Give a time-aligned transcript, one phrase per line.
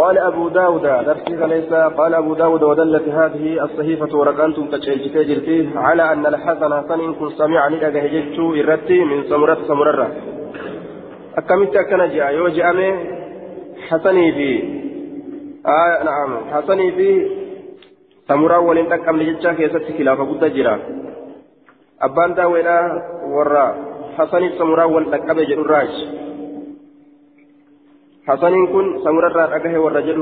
[0.00, 6.12] قال أبو داود درسك ليس قال أبو داود ودلت هذه الصحيفة ورقانتم تجلت جرتي على
[6.12, 10.08] أن الحسن حسن إن كن سمعني أجهجت إرتي من سمرة سمرة
[11.38, 12.72] أكملت أكنا جاء يوجع
[13.88, 14.50] حسني في
[15.66, 17.08] آه نعم حسني في
[18.28, 20.78] سمرة ولن تكم لجتشا كيست خلافة بد جرا.
[22.02, 22.76] أبان داوينا
[23.34, 23.66] ورا
[24.18, 25.92] حسني سمرة ولن تكم جرراج
[28.30, 30.18] حسنين كن سمرة رأجه والرجل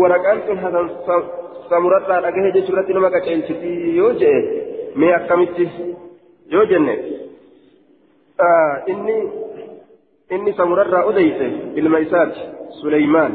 [0.00, 0.86] waraqaan sun hasan
[1.70, 4.38] samurarraa dhagahe jechuurratti nama qaceelchiti yoo jee
[4.94, 5.64] mee akkamitti
[6.54, 6.94] yoo jenne
[8.92, 9.16] inni
[10.34, 11.46] inni samurarraa odeyse
[11.80, 12.40] ilma isaati
[12.80, 13.32] suleymaan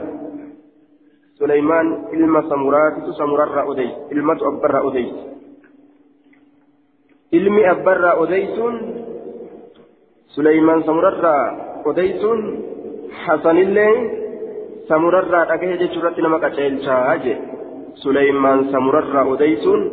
[1.40, 5.21] suleymaan ilma samuraatitu samurarraa odeyse ilmatu abbarraa odeyse
[7.40, 8.76] ilmi abbarraa odeysuun
[10.35, 11.45] suleymaan samurarraa
[11.85, 12.41] odeysuun
[13.25, 13.93] hasanillee
[14.89, 17.37] samurarraa dhagahe jechuurratti nama qaceelchaa jee
[18.03, 19.84] suleymaan samurarraa odeysuun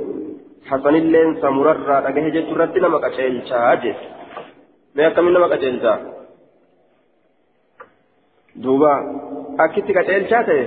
[0.70, 3.96] hasanilleen samurarraa dhagahe jechuurratti nama qaceelchaa jee
[4.96, 5.98] mee akkamiin nama qaceelchaa
[8.64, 8.92] duuba
[9.66, 10.62] akkitti qaceelchaa ta'e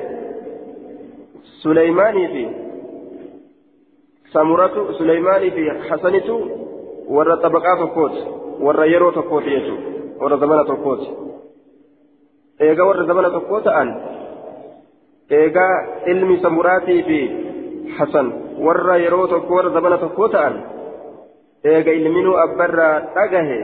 [1.63, 2.43] suleymaanii fi
[4.33, 6.35] samuratu suleymaanii fi hasanitu
[7.17, 8.21] warra xabaqaa tokkooti
[8.65, 9.89] warra yeroo tokkooti jechuudha
[10.23, 11.07] warra zamana tokkooti
[12.59, 13.89] eega warra zamana tokkoo ta'an
[15.39, 15.73] eegaa
[16.13, 17.19] ilmi samuraatii fi
[17.97, 18.27] hasan
[18.67, 20.55] warra yeroo tokko warra zamana tokkoo ta'an
[21.73, 23.59] eega ilminuu abbarraa dhagahe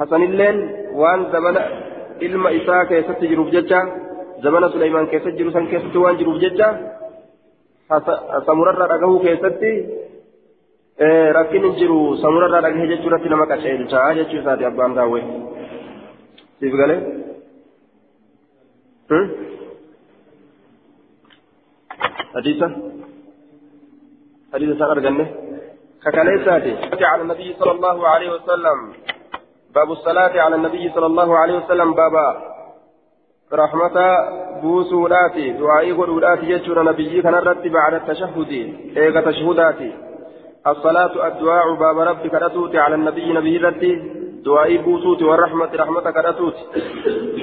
[0.00, 0.58] hasanilleen
[1.00, 1.62] waan zamana
[2.28, 3.80] ilma isaa keessatti jiruuf jecha
[4.44, 6.68] zamana suleymaan keessatti jiru san keessatti waan jiruuf jecha
[8.46, 9.72] samurarraa dhagahuu keessatti
[11.38, 15.20] rakkin hin jiru samurarraa dhagahe jechuu irratti nama qaceelchaa jechuu isaati abbaan daawwe
[16.60, 16.98] siif galee
[22.34, 22.68] حديثة
[24.54, 25.26] حديثة سنة أرجنة
[26.04, 28.92] ككليساتي على النبي صلى الله عليه وسلم
[29.74, 32.50] باب الصلاة على النبي صلى الله عليه وسلم بابا
[33.52, 33.96] رحمة
[34.62, 38.52] بوسولاتي دعائي قلولاتي يجور نبيي كان رتب على التشهد
[38.96, 39.92] إيغا تشهداتي
[40.66, 46.64] الصلاة الدعاء باب ربك رتوتي على النبي نبي رتي دعائي بوسوتي والرحمة رحمتك رتوتي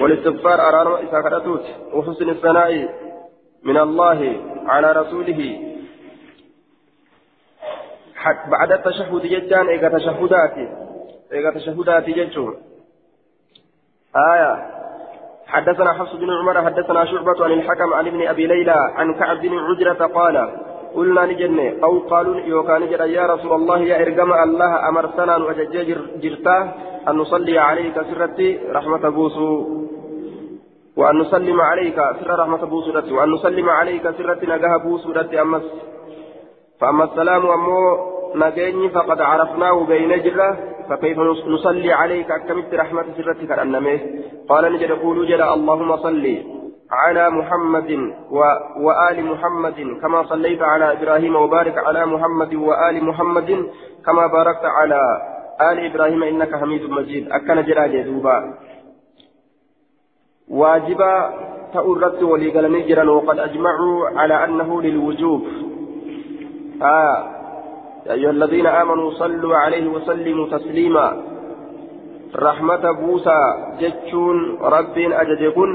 [0.02, 2.90] والاستغفار أرارم إساك رتوتي وحسن الثناء
[3.64, 5.60] من الله على رسوله.
[8.52, 10.66] بعد التشهد ججان إيغا تشهداتي.
[11.34, 12.56] eega tashahhudaati jechuun
[14.16, 14.78] آية.
[15.48, 19.58] حدثنا حفص بن عمر حدثنا شعبة عن الحكم عن ابن أبي ليلى عن كعب بن
[19.58, 20.36] عجرة قال
[20.98, 25.76] قلنا ni jenne أو قالوا yookaan jedhan يا رسول الله yaa ergamaa Allah أمرتنا ajajjee
[26.24, 26.58] jirta
[27.10, 29.50] أن نصلي عليك sirratti rahmata buusuu.
[31.00, 35.10] وأن نسلم عليك sirra rahmata buusuu وأن نسلم عليك sirratti nagaa buusuu
[35.44, 35.66] ammas.
[36.80, 37.80] فأما السلام أمو
[38.42, 40.50] نجيني فقد عرفناه بين جرة
[40.90, 43.98] فكيف نصلي عليك؟ أكملت رحمة سرتك النمي
[44.50, 46.26] قال نجد قولوا جل اللهم صل
[46.92, 47.92] على محمد
[48.32, 48.40] و...
[48.80, 53.50] وآل محمد كما صليت على إبراهيم وبارك على محمد وآل محمد
[54.06, 55.02] كما باركت على
[55.72, 57.32] آل إبراهيم إنك حميد مجيد.
[57.32, 58.54] أكن جراج دوبا
[60.48, 61.34] واجبا
[61.74, 65.42] تأردت ولي جرا وقد أجمعوا على أنه للوجوب.
[66.82, 67.18] آه.
[68.06, 71.08] يا أيها الذين آمنوا صلوا عليه وسلموا تسليما.
[72.36, 73.42] رحمة بوسى
[73.80, 75.72] جتشون رب أجدكن.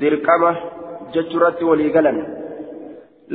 [0.00, 0.52] دركمة
[1.14, 2.18] جتشرت وليقلن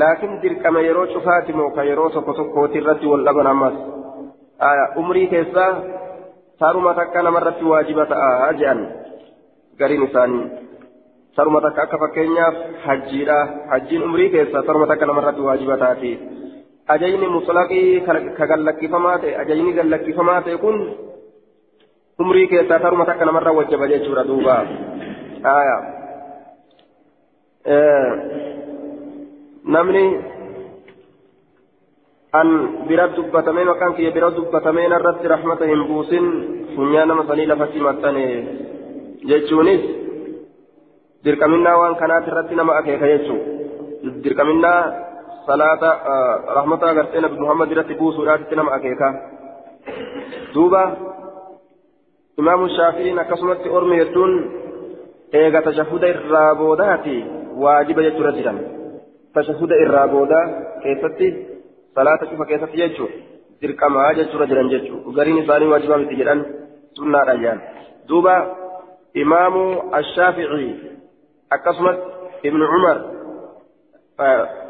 [0.02, 3.76] لكن دركمة يرو شفات موكا يرو سكو سكو ترت واللبن أمس
[4.70, 5.66] آية أمري كيسا
[6.60, 8.12] سارما تكا نمرت واجبة
[8.50, 8.80] أجأن
[9.80, 10.42] قرين ثاني
[11.36, 12.48] سارما تكا كفكينيا
[12.84, 13.40] حجيرا
[13.70, 16.14] حجين أمري كيسا سارما تكا نمرت واجبة تاتي
[16.94, 18.02] ajayni mutlaqii
[18.38, 20.78] ka gallakkifamaa ta'e ajayni gallakkifamaa ta'e kun
[22.20, 24.56] umrii keessaa taruma takka namarra wajjaba jechuudha duuba.
[25.44, 25.78] Aya.
[29.76, 30.06] Namni
[32.34, 32.48] an
[32.88, 36.26] bira dubbatamee maqaan kiyya bira dubbatameen irratti rahmata hin buusin
[36.76, 38.26] funyaa nama sanii lafatti maxxane
[39.30, 39.84] jechuunis
[41.26, 43.40] dirqaminnaa waan kanaati irratti nama akeeka jechuu
[44.24, 45.10] dirqaminnaa
[45.42, 45.84] صلاة
[46.58, 49.10] رحمة أغرتين نبي محمد رتي بوسورات تنم أكيكا
[50.54, 50.98] دوبا
[52.40, 54.52] إمام الشافعي نكسمت أرمي يدون
[55.34, 56.04] إيغا تشهد
[57.64, 58.54] واجب يجور جدا
[59.36, 60.42] تشهد الرابودا
[60.84, 61.28] كيفتي
[61.96, 63.08] صلاة كيف كيفتي يجو
[63.62, 66.40] dirqamaa jechuudha jiran jechuudha gariin isaanii waajibaa miti jedhan
[66.98, 67.60] sunnaadha jedhan
[68.10, 68.36] duuba
[69.24, 69.64] imaamu
[70.00, 70.70] ashaafici
[71.52, 72.00] أكسمت
[72.46, 72.98] ابن عمر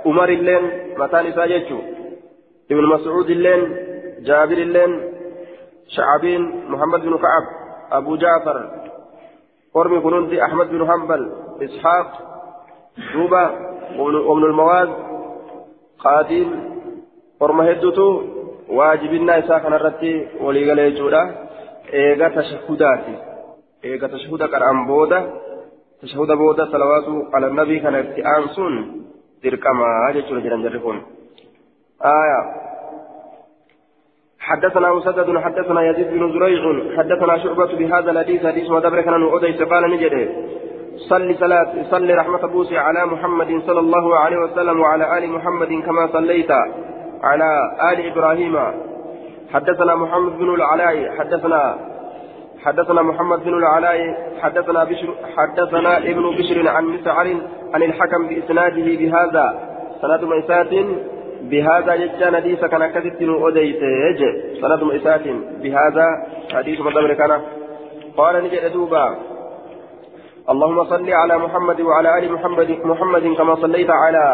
[0.05, 0.63] عمر اللين
[0.97, 1.79] متان إساجتشو
[2.71, 3.61] ابن مسعود اللين
[4.19, 4.91] جابر اللين
[5.87, 7.43] شعبين محمد بن كعب
[7.91, 8.57] أبو جعفر
[9.73, 12.07] قرمي كنوندي أحمد بن حنبل إسحاق
[12.97, 13.43] دوبا
[13.99, 14.89] وابن المواز
[15.99, 16.47] قاتل
[17.39, 18.21] قرمه هدوتو
[18.69, 21.35] واجبنا إساء كان الرتي وليغل يجودا
[21.93, 23.15] إيغا تشهداتي.
[23.85, 25.19] إيغا تشهد قرآن بودا
[26.01, 28.73] تشهد بودا صلوات على النبي كان ارتئانسون
[29.43, 30.97] تركما جيشون جران جرفون
[32.01, 32.39] آية.
[34.39, 36.63] حدثنا مسدد حدثنا يزيد بن زريع
[36.97, 40.23] حدثنا شعبة بهذا الحديث حديث ودبر كان أوديس قال نجده.
[41.09, 46.07] صل صلاة صل رحمة بوسي على محمد صلى الله عليه وسلم وعلى آل محمد كما
[46.13, 46.51] صليت
[47.23, 47.49] على
[47.91, 48.55] آل إبراهيم.
[49.53, 51.75] حدثنا محمد بن العلاء حدثنا
[52.65, 53.99] حدثنا محمد بن العلاء
[54.41, 57.27] حدثنا بشر حدثنا ابن بشر عن مسعر
[57.73, 59.45] عن الحكم بإسناده بهذا.
[60.01, 60.73] سند ميسات
[61.41, 63.81] بهذا ججان حديث كان كتبت أديت
[64.61, 65.25] سند ميسات
[65.63, 66.07] بهذا
[66.53, 67.41] حديث مدبر كان.
[68.17, 69.30] قال نجد دوبا.
[70.51, 74.25] اللهم صل على محمد وعلى آل محمد محمد كما صليت على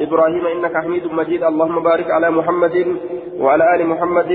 [0.00, 1.42] إبراهيم إنك حميد مجيد.
[1.42, 2.76] اللهم بارك على محمد
[3.38, 4.30] وعلى آل محمد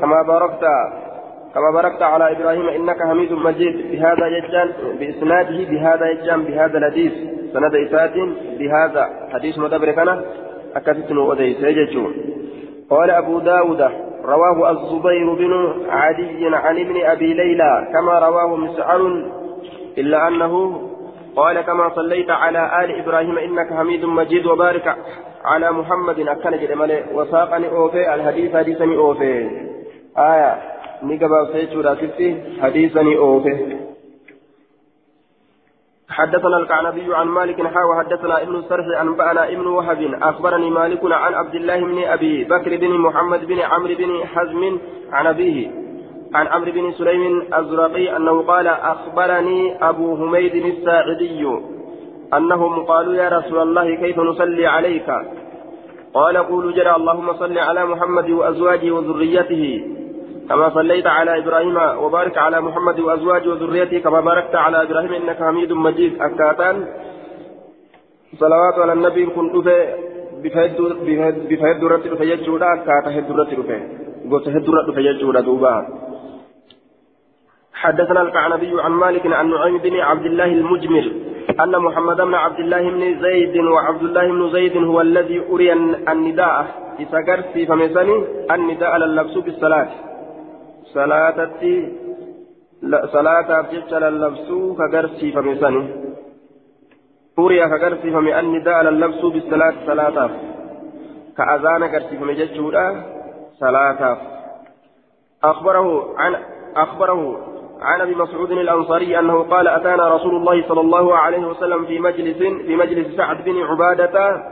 [0.00, 0.64] كما باركت
[1.54, 3.74] كما باركت على إبراهيم إنك حميد مجيد.
[3.92, 4.68] بهذا يجان
[5.00, 7.12] بإسناده بهذا يجان بهذا الحديث
[7.52, 8.16] سند إسات
[8.58, 10.08] بهذا حديث مدبر كان
[10.76, 12.12] أكثت وديس يجون
[12.90, 13.80] قال أبو داود
[14.24, 15.52] رواه الزبير بن
[15.88, 19.00] عدي عن ابن أبي ليلى كما رواه مسعر
[19.98, 20.82] إلا أنه
[21.36, 24.96] قال كما صليت على آل إبراهيم إنك حميد مجيد وبارك
[25.44, 26.28] على محمد.
[26.28, 29.50] أكن جرمالي وساقني أوفي الحديث حديثني أوفي.
[30.18, 30.62] آية
[31.02, 32.28] نقبا سيتشو راسفتي
[32.62, 33.76] حديثني أوفي.
[36.08, 40.14] حدثنا الكعنبي عن مالك حا وحدثنا ابن السرح أنبأنا ابن وهب.
[40.22, 44.78] أخبرني مالك عن عبد الله بن أبي بكر بن محمد بن عمرو بن حزم
[45.12, 45.85] عن أبيه.
[46.34, 51.42] عن عمرو بن سليم الزرقي أنه قال أخبرني أبو هميد الساعدي
[52.34, 55.08] أنهم قالوا يا رسول الله كيف نصلي عليك؟
[56.14, 59.64] قال قولوا جرى اللهم صل على محمد وأزواجه وذريته
[60.48, 65.72] كما صليت على إبراهيم وبارك على محمد وأزواجه وذريته كما باركت على إبراهيم إنك حميد
[65.72, 66.12] مجيد.
[66.22, 66.76] أكاتان
[68.40, 69.54] صلوات على النبي كنت
[71.50, 73.70] بفهد رتب فيجودا أكاتا هد رتب
[74.30, 76.05] قلت هد رتب فيجودا دوبا.
[77.86, 81.06] حدثنا الكعنبي عن مالك عن نعيم بن عبد الله المجمل
[81.62, 85.72] أن محمد بن عبد الله بن زيد وعبد الله بن زيد هو الذي أري
[86.12, 86.66] النداء.
[86.98, 89.88] إذا في فمسني النداء للبس بالصلاة
[90.94, 91.38] صلاة
[93.12, 94.48] صلاة جتش للبس
[94.78, 95.82] كغرسي فمسني
[97.38, 100.30] أري كغرسي فمي النداء للبس بالصلاة صلاة.
[101.36, 102.86] كأذان غرسي فمججودا
[103.60, 104.18] صلاة.
[105.44, 106.36] أخبره عن
[106.76, 107.20] أخبره
[107.80, 112.36] عن أبي مسعود الأنصاري أنه قال أتانا رسول الله صلى الله عليه وسلم في مجلس
[112.38, 114.42] في مجلس سعد بن عبادة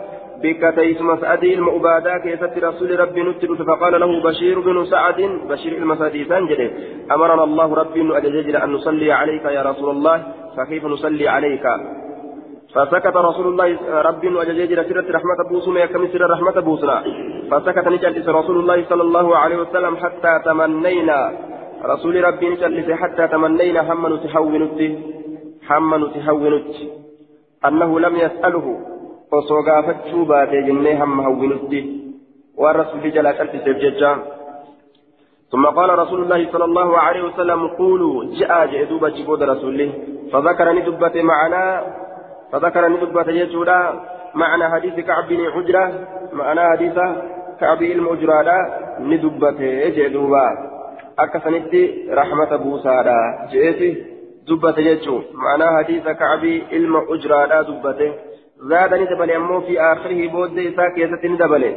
[0.42, 5.72] bakka teessuma Sa'ad ilma Ubaadaa keessatti rasuula Rabbii نتلت فقال له بشير بن سعد Bashiir
[5.72, 6.70] ilma Sa'adii ni jedhe
[7.12, 8.00] أمرنا الله ربي
[8.64, 10.22] أن نصلي عليك يا رسول الله
[10.56, 11.66] فكيف نصلي عليك؟
[12.74, 13.78] فسكت رسول الله
[14.08, 17.04] Rabbi ajajeera sirratti rahmata buusna akkam sirratti rahmata buusna.
[17.50, 21.20] فسكت نجلس رسول الله صلى الله عليه وسلم حتى تمنينا.
[21.86, 24.80] رسول ربي نجلس حتى تمنينا هم نتحونت
[25.70, 26.74] هم نتحونت
[27.66, 28.66] أنه لم يسأله
[29.32, 31.72] وصوغافت شوبات جنيه هم هونت
[32.56, 34.12] والرسول جل جلس ججا.
[35.52, 39.92] ثم قال رسول الله صلى الله عليه وسلم قولوا جاء جئدوبة جبود رسوله.
[40.32, 41.64] فذكرني دبة معنا
[42.52, 43.80] فذكرني دبة يجودا.
[44.34, 45.84] معنى حديث كعب بن عجرة
[46.32, 46.94] معنى حديث
[47.60, 48.58] كعب المجرى
[49.00, 49.60] ندبة
[49.96, 50.73] جئدوبة
[52.64, 53.90] buusaadha je'eeti
[54.46, 58.08] dubbate jechuun ma'anaa hadiisa ka'abii ilma ujraadhaa dubbate
[58.72, 61.70] zaada ni dabale ammoo fi aakhirihi booddee isaa keessatti ni dabale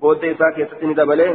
[0.00, 1.28] booddee isaa keessatti ni dabale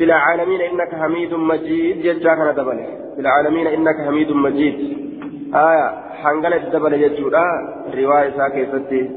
[0.00, 4.76] في العالمين إنك حميد مجيد جل كان دبله في العالمين إنك حميد مجيد
[5.54, 5.88] آية
[6.22, 7.44] حنقلت دبل يجودا
[7.94, 9.10] رواية ساكي في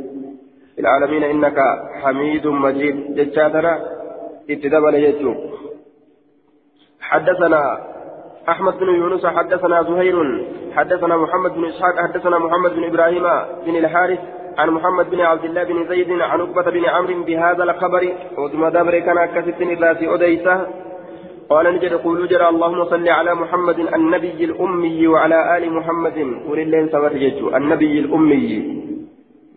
[0.79, 1.59] العالمين إنك
[2.01, 3.79] حميد مجيد جل كان
[4.49, 5.62] اتدبل يجودا
[7.03, 7.77] حدثنا
[8.49, 10.45] أحمد بن يونس حدثنا زهير
[10.75, 13.23] حدثنا محمد بن إسحاق حدثنا محمد بن إبراهيم
[13.65, 14.19] بن الحارث
[14.57, 18.03] عن محمد بن عبد الله بن زيد عن عقبة بن عمرو بهذا الخبر
[18.37, 20.67] وثم دبر كان كست الراسي أديسة.
[21.49, 26.17] قال نجد قولوا جرى اللهم صل على محمد النبي الأمي وعلى آل محمد.
[26.47, 27.13] قل اللين سبت
[27.59, 28.47] النبي الأمي.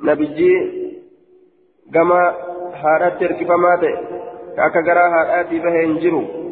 [0.05, 0.39] نبي
[1.95, 2.35] كما
[2.83, 3.73] هارات تركفما
[4.57, 6.46] كاكا غرا هاراتي بهن جرو.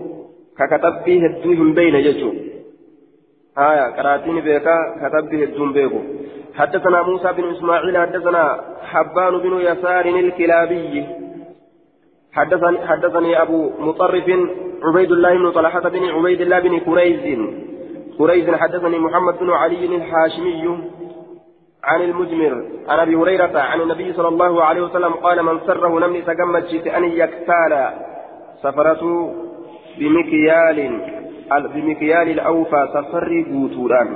[0.58, 2.32] ككتبي هدوهم بين ججو
[3.58, 6.00] آية قراتين بيكا كتبي هدوهم بيكو
[6.54, 11.06] حدثنا موسى بن إسماعيل حدثنا حبان بن يسار الكلابي
[12.32, 14.24] حدثني, حدثني أبو مطرف
[14.82, 17.38] عبيد الله بن طلحة بن عبيد الله بن كريز
[18.18, 20.78] كريز حدثني محمد بن علي الهاشمي
[21.84, 26.22] عن المجمر عن أبي هريرة عن النبي صلى الله عليه وسلم قال من سره namni
[26.22, 27.90] itti gammade ان يكتال.
[28.62, 29.43] safaruutti
[29.98, 30.78] بمكيال
[31.74, 34.10] بمكيال الأوفى safarii guutuudhaan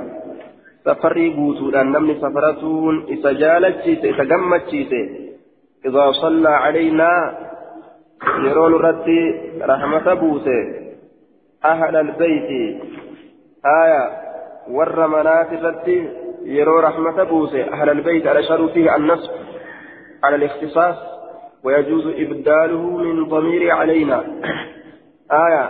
[0.85, 3.05] safarii guutuudhaan namni safaratuun.
[3.13, 4.61] isa jaalatti gammade
[5.85, 7.37] إذا صلى علينا
[8.43, 10.59] يرون ردي رحمة بوسي
[11.65, 12.49] أهل البيت.
[13.65, 14.03] آية.
[14.71, 16.09] ور منات ردي
[16.43, 19.31] يرو رحمة بوسي أهل البيت على شرطه النصب.
[20.23, 20.95] على الاختصاص.
[21.63, 24.23] ويجوز إبداله من ضمير علينا.
[25.31, 25.69] آية.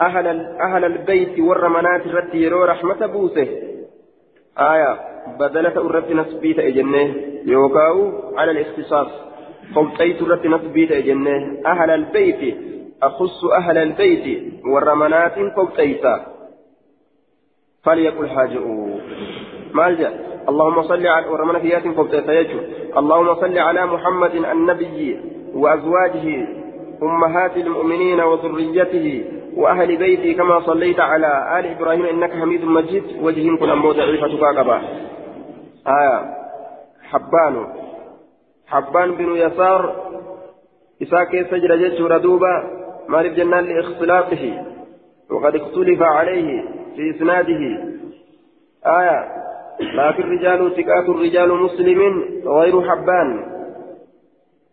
[0.00, 0.26] أهل
[0.60, 3.48] أهل البيت منات ردي يرو رحمة بوسي
[4.58, 4.98] آية.
[5.38, 7.14] بدلة الرد نسبيت إجنه.
[7.44, 9.08] يوكاو على الاختصاص.
[9.74, 12.56] قمتيت رت نصبيت جنة أهل البيت.
[13.02, 16.26] أخص أهل البيت والرمانات قمتيتا
[17.84, 18.98] فليقل حاجئوا
[19.72, 20.10] مالجا
[20.48, 22.58] اللهم صل على ورمانات قمتيتا يجو.
[22.98, 25.20] اللهم صل على محمد النبي
[25.54, 26.46] وأزواجه
[27.02, 29.24] أمهات المؤمنين وذريته
[29.56, 33.04] وأهل بيته كما صليت على آل إبراهيم إنك حميد مجيد.
[33.22, 34.80] وجهين كن أمو ضعيفة كاكبا
[35.86, 36.34] آية.
[37.02, 37.66] حبان.
[38.66, 40.10] حبان بن يسار.
[41.02, 44.64] إسا كيف سجل جيشه ردوبا مالك جنان لاختلافه
[45.30, 46.64] وقد اختلف عليه
[46.96, 47.62] في إسناده.
[48.86, 49.40] آية.
[49.80, 53.49] لكن رجال ثقات الرجال مسلم غير حبان.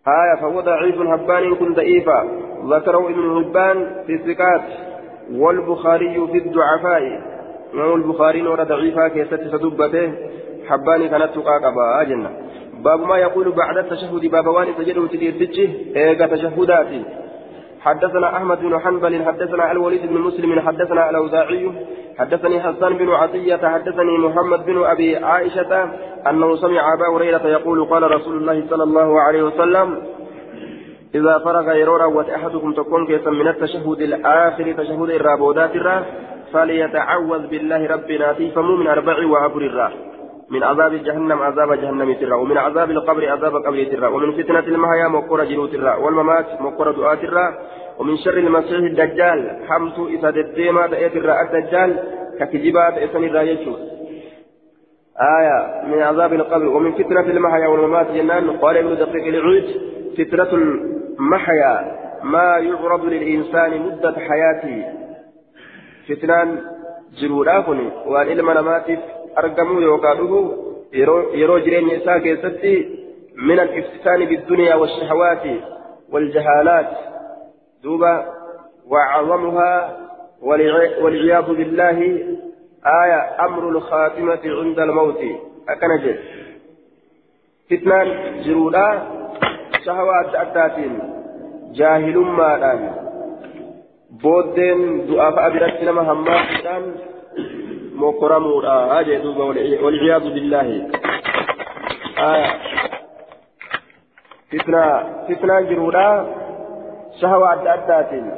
[0.07, 2.23] آية فهو ضعيف حبان كن ضعيفا.
[2.65, 4.61] ذكره ابن حبان في الثقات.
[5.31, 7.21] والبخاري في الضعفاء.
[7.73, 10.13] إمام البخاري نور ضعيفا كيف تدبته
[10.67, 12.29] حبان كانت تقاقبا جنة
[12.83, 14.31] باب ما يقول بعد التشهد.
[14.31, 16.87] باب وان سجده تديرتجه ايغا تشهدات
[17.89, 21.71] حدثنا أحمد بن حنبل حدثنا الوليد بن مسلم حدثنا الأوزاعي
[22.19, 25.71] حدثني حسان بن عطية حدثني محمد بن أبي عائشة
[26.29, 29.87] أنه سمع أبا هريرة يقول قال رسول الله صلى الله عليه وسلم
[31.15, 36.05] إذا فرغ يرورا وأحدكم تكون كيسا من التشهد الآخر تشهد الرابودات الرا
[36.53, 39.89] فليتعوذ بالله ربنا فمو من أربع وعبر الرا.
[40.49, 45.07] من عذاب جهنم عذاب جهنم ترى ومن عذاب القبر عذاب قبر ترى ومن فتنة المحيا
[45.07, 47.57] مقر جلو ترى والممات مقر دعاء ترى
[47.99, 51.99] ومن شر المسيح الدجال حمت إذا الديمة ترى الدجال
[52.39, 53.67] ككجبات إسن الرايج
[55.39, 59.65] آية من عذاب القبر ومن فتنة المحيا والممات جنان قال ابن دقيق العود
[60.17, 64.85] فتنة المحيا ما يعرض للإنسان مدة حياته.
[66.09, 66.61] فتنان
[67.21, 68.99] جرودافني وأن إلما نماتف
[69.41, 70.39] argamuu yookaan dhufu
[71.39, 72.77] yeroo jireenya isaa keessatti
[73.37, 75.43] من الافتتان بالدنيا والشهوات
[76.11, 76.89] والجهالات
[77.83, 78.33] دوبا
[78.87, 79.97] وأعظمها
[81.01, 81.99] والعياذ بالله
[83.03, 85.21] آية أمر الخاتمة عند الموت
[85.69, 86.19] أكنجد
[87.69, 88.07] فتنان
[88.41, 89.07] جرودا
[89.85, 90.99] شهوات أداتين
[91.73, 92.91] جاهل مالان
[94.23, 96.47] بودين دعاء أبرت لما همات
[97.97, 99.43] مكرمودا أجي دوبا
[99.83, 100.67] والعياذ بالله
[102.19, 102.49] آية
[104.51, 104.83] فتنة
[105.29, 106.25] فتنة جرودا
[107.21, 108.31] شهوة أدى أداتين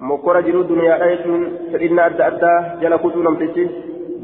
[0.00, 3.64] مكرا جرو دنيا أيتون فإن أدى أدى جل كتو نمتشي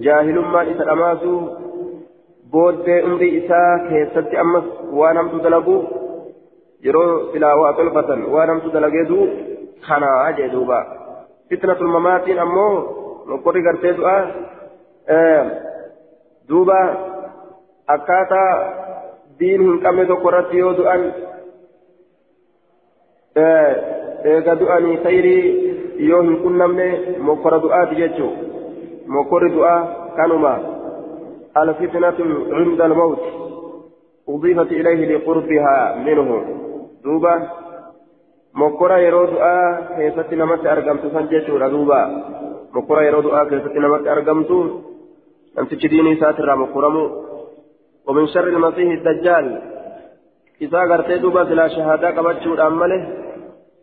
[0.04, 1.62] جاهل ما إسا أماسو
[2.52, 5.76] umrii isaa keessatti ammas waan hamtu dalagu
[6.86, 9.28] yeroo silaa waa tolfatan waan hamtu dalageetu
[9.88, 10.80] kanaa jee duuba
[11.48, 11.88] fitnatul
[13.26, 14.16] mokkorri gartee du'a
[16.48, 16.78] duuba
[17.96, 18.50] akkaataa
[19.38, 21.02] diin hin qabne tokko irratti yoo du'an
[24.34, 25.44] eega du'anii sayrii
[26.10, 26.86] yoo hin qunnamne
[27.30, 28.30] mokkora du'aati jechuu
[29.16, 29.80] mokkorri du'aa
[30.16, 30.54] kanuma
[31.56, 32.18] الفتنة
[32.52, 33.22] عند الموت
[34.28, 36.44] أضيفت إليه لقربها منه
[37.04, 37.48] دوبا
[38.54, 42.00] مكورا يرو دعاء كيست نمت أرقمت سنجتورا دوبا
[42.74, 44.50] مكورا يرو دعاء كيست نمت أرقمت
[45.58, 47.04] نمتش ديني ساتر مكورمو
[48.06, 49.46] ومن شر المسيح الدجال
[50.62, 53.02] إذا قرتي دوبا سلا شهادة قبتشو أمله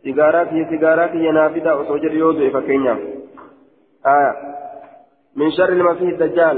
[0.03, 2.95] سيجارات هي سيجارات هي نافذة وسوجر يوزو فكينيا
[4.05, 4.31] آية
[5.35, 6.57] من شر المسيح الدجال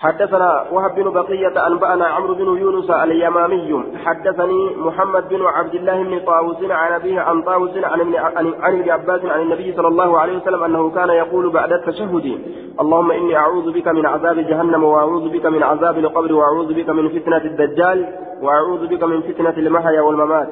[0.00, 6.18] حدثنا وهب بن بقية أنبأنا عمرو بن يونس اليمامي حدثني محمد بن عبد الله بن
[6.26, 8.14] طاووس عن أبيه عن طاووس عن ابن
[8.60, 12.40] عن ابن عباس عن النبي صلى الله عليه وسلم أنه كان يقول بعد التشهد
[12.80, 17.08] اللهم إني أعوذ بك من عذاب جهنم وأعوذ بك من عذاب القبر وأعوذ بك من
[17.08, 18.06] فتنة الدجال
[18.42, 20.48] وأعوذ بك من فتنة المحيا والممات.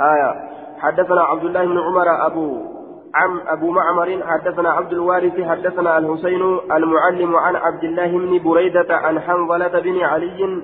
[0.00, 0.34] آية.
[0.78, 2.73] حدثنا عبد الله بن عمر أبو
[3.14, 6.42] عم أبو معمر حدثنا عبد الوارث حدثنا الحسين
[6.72, 10.62] المعلم عن عبد الله بن بريدة عن حنظلة بن علي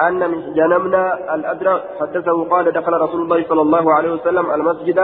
[0.00, 5.00] أن من جنمنا الأدرى حدثه قال دخل رسول الله صلى الله عليه وسلم المسجد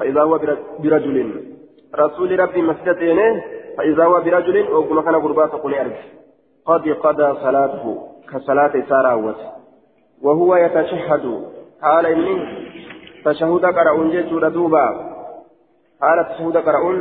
[0.00, 0.38] فإذا هو
[0.78, 1.44] برجل.
[1.96, 3.18] رسول ربي مسجدين
[3.78, 5.74] فإذا هو برجل وكما كان قربات قل
[6.66, 7.98] قد قضى صلاته
[8.32, 9.36] كصلاة salaata raawwate
[10.22, 11.44] وهو يتشهد.
[11.82, 12.36] قال إني
[13.24, 15.09] تشهد qara'aa jedhe duuba
[16.00, 16.96] haala tashahhuda qara'uun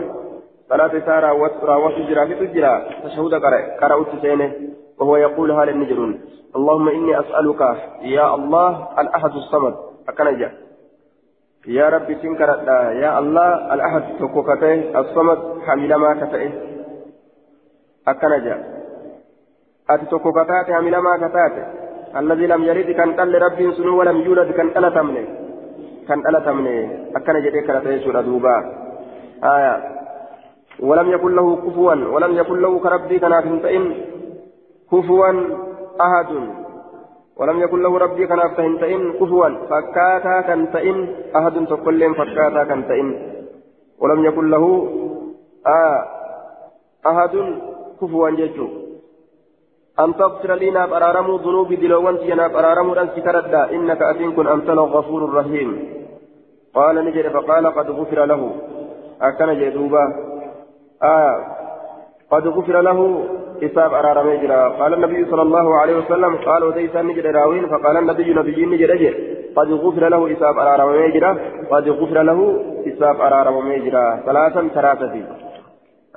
[0.70, 1.27] salaata isaa
[1.63, 3.34] raawwatee jiraa fi ta jiraa tashahhuda
[3.82, 4.51] qara'aa تسينه
[5.00, 6.22] وهو يقول هذا النجرون
[6.56, 7.62] اللهم إني أسألك
[8.01, 9.75] يا الله الأحد الصمد
[10.10, 10.51] أكنجا
[11.68, 12.50] yaa Rabbi تنكر
[13.03, 16.51] يا الله الأحد tokkichatti الصمد حمل ما كتئه
[18.08, 18.56] أكنجا
[19.89, 21.65] أتي تكوكتاته حمل ما كتاته
[22.20, 25.25] الذي لم يرد كان قال لربي سنو ولم يولد كان قال تمني
[26.08, 26.77] كان قال تمني
[27.18, 28.88] أكنجا ديك رتيه دوبا.
[29.43, 30.00] آية.
[30.79, 33.96] ولم يكن له كفوا ولم يكن له كربي كان فهمتئن
[34.91, 35.31] كفوا
[36.01, 36.31] أحد.
[37.38, 40.98] ولم يكن له ربي كان فهمتئن كفوا فكاتا كنتئن
[41.36, 43.08] أحد تقول فكاتا كنتئن
[44.00, 44.65] ولم يكن له
[45.67, 46.00] آه
[47.08, 47.34] أحد
[48.01, 48.67] كفوا جيجو.
[50.00, 55.25] أن تغفر لنا برارمو ذنوب دلوان تينا برارمو أن ستردا إنك أتين كن أنت الغفور
[55.25, 55.69] الرحيم.
[56.74, 58.41] قال نجد فقال قد غفر له.
[59.22, 60.04] أكن جدوبا
[61.04, 61.36] آه
[62.32, 63.26] قد غفر له
[63.64, 68.34] حساب أرار مجرى قال النبي صلى الله عليه وسلم قال وديس نجد راوين فقال النبي
[68.34, 69.14] نبي نجد
[69.55, 71.38] قد غفر له حساب أرار مجرى
[71.72, 75.24] قد غفر له حساب أرار مجرى ثلاثا ثلاثة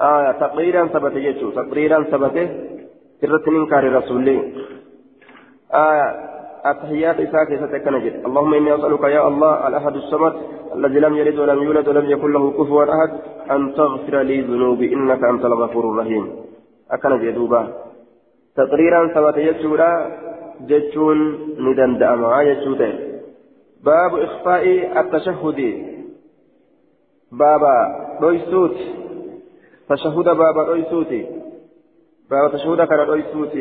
[0.01, 2.37] آه تقريرا ثبت يجو تقريرا ثبت
[3.21, 4.53] سرة منكر رسول
[5.75, 6.32] آه
[6.66, 10.35] التحيات كيسة كنجد اللهم إني أسألك يا الله الأحد الصمد
[10.75, 13.11] الذي لم يلد ولم يولد ولم يكن له كفوا أحد
[13.51, 14.94] أن تغفر لي ذنوبي.
[14.94, 16.25] إنك أنت الغفور الرحيم.
[16.90, 17.62] أكنجد دوبا.
[18.57, 19.92] تقريرا ثبت يجورا
[20.68, 21.18] جتون
[21.59, 22.92] ندن دأما يجوده
[23.85, 24.64] باب إخفاء
[25.01, 25.61] التشهد.
[27.33, 27.77] بابا
[28.22, 28.77] رويسوت.
[29.88, 31.27] تشهد بابا رويسوتي
[32.31, 33.61] بابا تشهد كان رويسوتي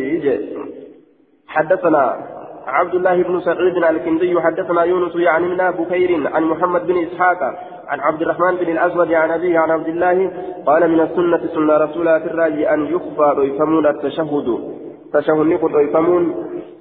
[1.47, 2.03] حدثنا
[2.71, 7.43] عبد الله بن سعيد الكندي حدثنا يونس يعني من بكير عن محمد بن إسحاق
[7.87, 10.31] عن عبد الرحمن بن الاسود عن أبيه عن عبد الله
[10.65, 14.47] قال من السنة سنة رسول الله أن يخفى ويفهمون التشهد.
[15.13, 16.23] تشهد نقول ويفهمون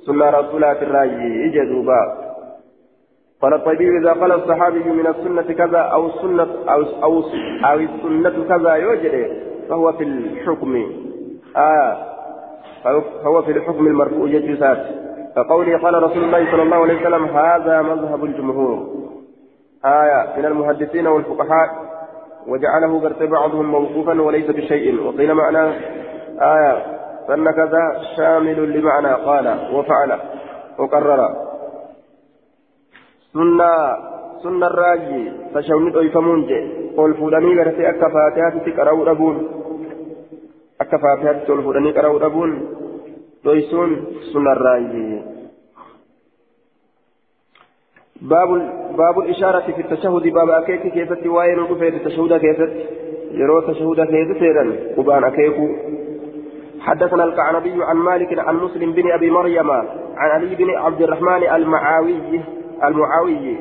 [0.06, 1.04] سنة رسول الله
[1.46, 2.30] اجدوبا
[3.42, 7.22] قال الطبيب إذا قال الصحابي من السنة كذا أو السنة أو أو
[7.64, 9.32] أو السنة كذا يوجد
[9.68, 10.92] فهو في الحكم.
[11.56, 11.96] آه.
[13.24, 14.26] فهو في الحكم المرفوع.
[14.26, 18.86] جسات كقوله قال رسول الله صلى الله عليه وسلم هذا مذهب الجمهور.
[19.84, 21.68] آية من المحدثين والفقهاء
[22.46, 25.02] وجعله قرت بعضهم موقوفا وليس بشيء.
[25.02, 25.72] وقيل معناه
[26.40, 26.86] آية
[27.28, 30.18] فإن كذا شامل لمعنى قال وفعل
[30.78, 31.28] وقرر.
[33.32, 33.96] سنة
[34.42, 36.90] سنة الراجي تشوني دويفمون جي.
[36.96, 39.48] قول فلاني قرت أكا فاتحة تقرأوا أبون
[41.46, 42.50] فلاني قرأوا أبون
[44.32, 45.22] سنة الراجي
[48.20, 48.48] باب
[48.96, 50.22] باب الإشارة في التشهد.
[50.22, 52.60] باب أكيك كيف وين في التشهد كيف
[53.32, 55.68] يرو تشهد كيف سيرا وبان أكيكو
[56.80, 62.40] حدثنا الكعنبي عن مالك عن مسلم بن أبي مريم عن علي بن عبد الرحمن المعاوي
[62.84, 63.56] المعاوي.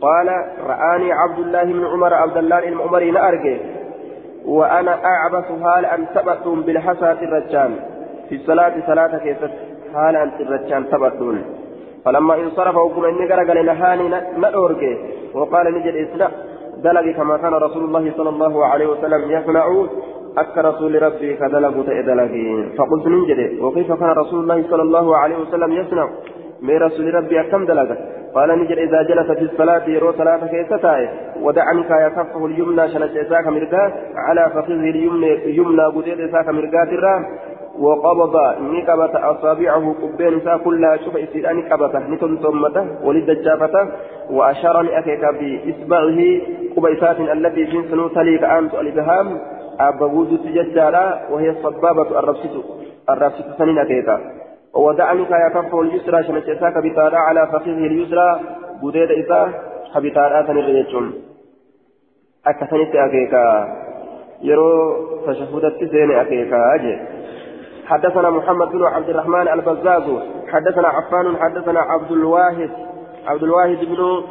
[0.00, 0.28] قال
[0.60, 3.58] رآني عبد الله بن عمر عبد الله المعمري أرجه
[4.44, 7.97] وأنا أعبث هال أن ثبتهم بالحساة الرجال.
[8.28, 9.50] في الصلاة صلاة كيست
[9.94, 11.42] حالا الرجال تبدون
[12.04, 14.82] فلما انصرف وقم إني قال نهاني نأورك
[15.34, 16.30] وقال ni jedhe إسلام.
[16.84, 19.86] dalage كما كان رسول الله صلى الله عليه وسلم يصنع
[20.38, 22.34] akka rasuula Rabbii ka dalagutti dalaga.
[22.78, 26.08] فقلت ni jedhe وكيف كان رسول الله صلى الله عليه وسلم يصنع؟
[26.62, 27.98] من rasuula Rabbii akkam dalaga
[28.34, 31.08] قال ni jedhe إذا جلس في الصلاة yeroo salaata keessa taa'e
[31.42, 36.84] ودعنك يكفه اليمنى شنت isaa ka mirgaa على فخذه اليمنى يمنى قدير isaa ka mirgaa
[37.78, 43.88] وقبض نقبة أصابعه قبين سا كلها شوف إسيراني قبته نتن ثمته ولد الجافته
[44.30, 46.18] وأشارني أكيك بإصبعه
[46.76, 49.38] قبيسات التي جنس تليك أنت الإبهام
[49.80, 52.64] أبا وجود تججالا وهي الصبابة الرفسة
[53.10, 54.08] الرفسة سنين أكيك
[54.74, 58.40] وودعني كايا كفه اليسرى شنشيساك بتارا على فخذه اليسرى.
[58.82, 59.52] بديد إذا
[59.92, 61.12] خبتارا سنرجون
[62.46, 63.34] أكثنت أكيك
[64.42, 64.94] يرو
[65.26, 67.17] تشهدت سين أكيك أجي.
[67.88, 70.02] حدثنا محمد بن عبد الرحمن البزاز
[70.48, 72.70] حدثنا عفان حدثنا عبد الواحد
[73.26, 74.22] عبد الواحد بن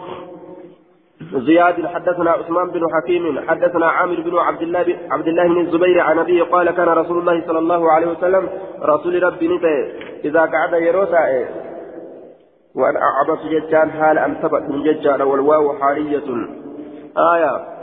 [1.34, 6.20] زياد حدثنا عثمان بن حكيم حدثنا عامر بن عبد الله عبد الله بن الزبير عن
[6.20, 8.50] أبيه قال كان رسول الله صلى الله عليه وسلم
[8.82, 9.92] رسول ربي نتي
[10.26, 11.48] إذا قعد يروتا
[12.76, 16.48] وأنا أعبس ججان حال أن ثبت من ججان والواو حالية.
[17.34, 17.77] آية.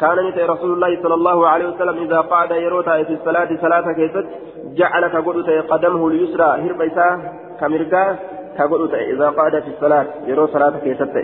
[0.00, 4.26] كان نتي رسول الله صلى الله عليه وسلم إذا قعد يروتا في الصلاة صلاة كيست
[4.74, 8.16] جعل كقول قدمه اليسرى هربيسا كمرقا
[8.58, 11.16] كقول إذا قعد في الصلاة يرو صلاة كيست.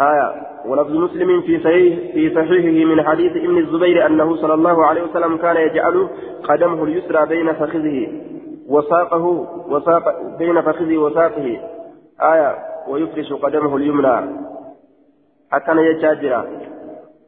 [0.00, 0.32] آية
[0.66, 5.36] ولفظ مسلم في صحيح في صحيحه من حديث ابن الزبير أنه صلى الله عليه وسلم
[5.36, 6.08] كان يجعل
[6.48, 8.08] قدمه اليسرى بين فخذه
[8.68, 9.24] وساقه
[9.68, 10.04] وساق
[10.38, 11.60] بين فخذه وساقه.
[12.22, 12.58] آية
[12.88, 14.46] ويفرش قدمه اليمنى.
[15.52, 16.46] أكن يجاجرا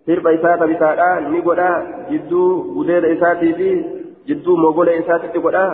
[0.09, 1.71] sirba isaa tabitaadha ni godha.
[2.11, 3.71] Jidduu gudeeda isaatii fi
[4.33, 5.69] jidduu mogola isaatitti godha.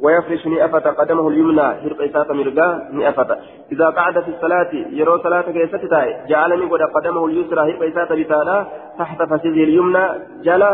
[0.00, 3.38] ويفرش نئفة قدمه اليمنى هرق إساة مرقا نئفة
[3.72, 8.66] إذا قعد في الصلاة يرو صلاة كيستتا جعلني قد قدمه اليسرى هرق إساة بتالا
[8.98, 10.04] تحت فسيده اليمنى
[10.42, 10.70] جلا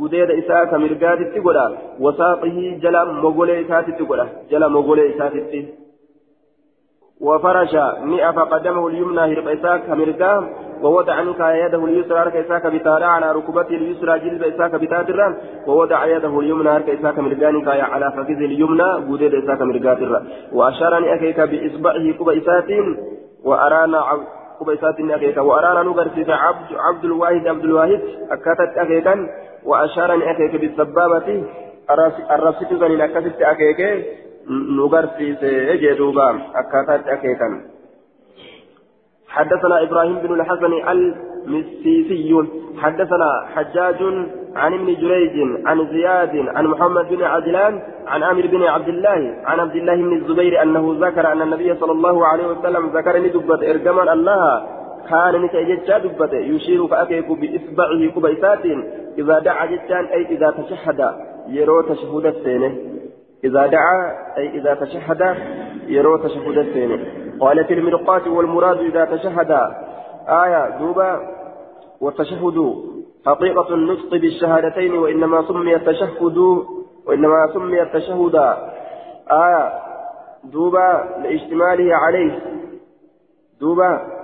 [0.00, 1.66] قديد إساة مرقا تتقولا
[2.00, 5.32] وساقه جلا مغول إساة تتقولا جلا مغول إساة
[7.20, 10.48] وفرش نئف قدمه اليمنى هرق إساة كمرقا
[10.82, 16.82] ووضع عنك يده اليسرى كيساك بتارا على ركبته اليسرى جلب إساك بتاترا ووضع يده اليمنى
[16.82, 22.70] كيساك مرقانك على فخذه اليمنى بوديد إساك مرقاترا وأشارني أكيك بإصبعه كوب إسات
[23.44, 24.04] وأرانا
[24.58, 28.00] كوب إسات أكيك وأرانا نغرسيس عبد عبد الواحد عبد الواحد
[28.30, 29.28] أكاتت أكيكا
[29.64, 31.44] وأشارني أكيك بالسبابة
[32.30, 33.42] الرسيت زنين أكاتت
[34.50, 35.44] نغرسيس
[35.82, 37.48] جدوبا أكاتت أكيكا
[39.28, 42.36] حدثنا إبراهيم بن الحسن المسيسي
[42.78, 44.02] حدثنا حجاج
[44.56, 49.60] عن ابن جريج عن زياد عن محمد بن عدلان عن عامر بن عبد الله عن
[49.60, 54.12] عبد الله بن الزبير أنه ذكر أن النبي صلى الله عليه وسلم ذكر ندبت إرجما
[54.12, 54.66] الله
[55.10, 58.64] كان نتأجج دبت يشير فأكيك بإصبعه كبيسات
[59.18, 61.00] إذا دعا جتان أي إذا تشهد
[61.48, 62.76] يرو تشهد السينة.
[63.44, 65.36] إذا دعا أي إذا تشهد
[65.86, 67.06] يرو تشهد السينة
[67.40, 69.50] قال في المرقات والمراد إذا تشهد.
[70.28, 71.20] آية دوبا
[72.00, 72.74] والتشهد
[73.26, 76.38] حقيقة النطق بالشهادتين وإنما سمي التشهد
[77.06, 78.34] وإنما سمي التشهد.
[79.30, 79.72] آية
[80.44, 82.38] دوبا لاشتماله عليه.
[83.60, 84.18] دوبا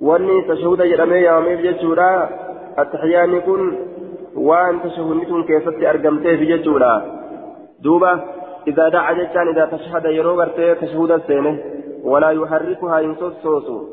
[0.00, 1.76] وأني تشهد جرمي يا أمير
[2.78, 3.91] التحيان يكون
[4.36, 7.02] وان تشهد كيف أرقمته في جتورا
[7.80, 8.12] دوبا
[8.66, 11.58] إذا دعا جتان إذا تشهد يرو غرتي تشهد السينة
[12.04, 13.86] ولا يحركها إن صوصو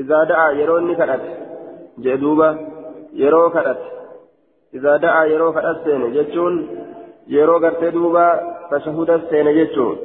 [0.00, 1.20] إذا دعا يرو نكرت
[1.98, 2.58] جدوبا
[3.12, 3.82] يرو كرت
[4.74, 6.68] إذا دعا يرو كرت السينة جتون
[7.28, 8.26] يرو غرتي دوبا
[8.70, 9.96] تشهد السينة جتون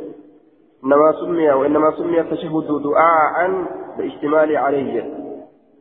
[0.84, 3.36] إنما سمي وإنما سمي التشهد دعاء
[3.98, 4.94] باجتمال عليه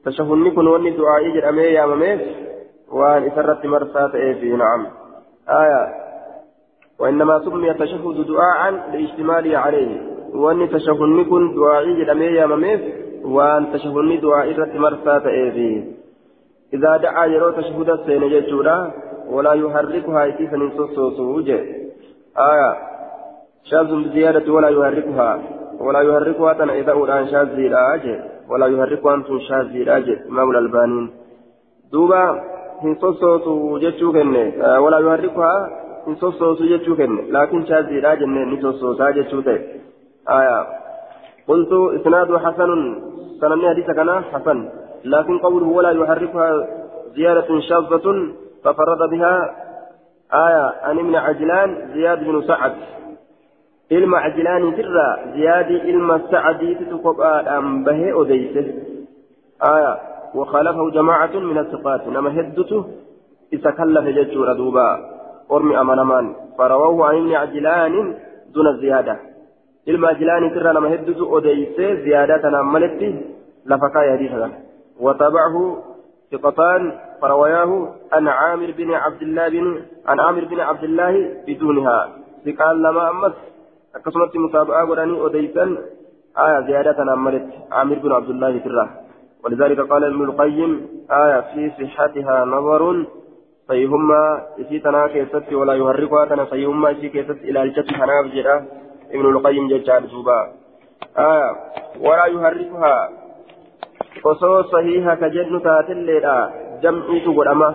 [0.05, 2.21] تشهد نكون وني دعاء يجر أمي يا مميس
[2.93, 4.87] وأن إسرت مرسات إيه في نعم
[5.49, 5.95] آية
[6.99, 10.01] وإنما سمي التشهد دعاء لاشتماله عليه
[10.35, 12.81] وأن تشهد كن دعائي جدامي يا مميف
[13.25, 15.85] وأن تشهد دعائي رت مرسات إيدي
[16.75, 18.93] إذا دعا يرو تشهد السين ججورا
[19.31, 20.71] ولا يحركها إتيسا من
[22.39, 22.77] آية
[23.65, 25.43] شاذ بزيادة ولا يحركها
[25.81, 27.49] ولا يحركها تنا إذا أولان شاذ
[28.49, 31.11] ولا يحركها أنتم شاذ زيراج إمام الألباني
[31.93, 32.52] دوبا
[34.85, 35.59] walaa yuharrikuhaa
[36.07, 39.61] hin sossoosu jechuu kenne laakiin shaaziidha jenneen ni sossoosaa jechuu ta'e
[40.39, 40.57] aya
[41.49, 42.71] قلت إسناد حسن
[43.41, 44.59] سنني حديث كان حسن
[45.05, 46.49] لكن قوله ولا يحركها
[47.17, 48.07] زيادة شاذة
[48.65, 49.35] ففرد بها
[50.47, 52.75] آية عن ابن عجلان زياد بن سعد
[53.93, 58.63] ilma cajilaaниitirra ziyaadii ilma sacadiititu kophaadhaan bahee odeyse
[59.71, 59.91] aya
[60.35, 62.09] وخالفه جماعة من الثقات.
[62.09, 62.85] نما هدته
[63.53, 64.89] إذا كلف ججور دوبا.
[65.53, 67.95] أرمي أمانمان فرواه عن ابن عجلان
[68.55, 69.17] دون الزيادة.
[69.87, 73.09] irraa nama hedduutu odeeyse ziyaadaa tanaan maletti
[73.67, 74.51] lafa kaayee hadiisa
[75.01, 75.57] وتابعه
[76.33, 76.83] ثقتان.
[77.21, 79.67] فروياه عن عامر بن عبد الله بن
[80.07, 81.15] عن عامر بن عبد الله
[81.47, 81.99] بدونها.
[82.45, 83.33] ثقال لما أمس.
[83.97, 85.65] أكسمت متابعة وداني أديسا
[86.39, 88.89] آية زيادة عملت عامر بن عبد الله الراه
[89.45, 93.07] ولذلك قال ابن القيم آية في صحتها نظر
[93.69, 98.67] فيهما إسيتنا كيست ولا يهرقها تنا فيهما إسي كيست إلى الجت حناف جدا
[99.11, 100.41] ابن القيم ججار دوبا
[101.19, 101.51] آية
[102.01, 103.23] ولا يهرقها
[104.23, 106.37] sahiha ka jennu taatelleedha
[106.83, 107.75] jam'iitu godhama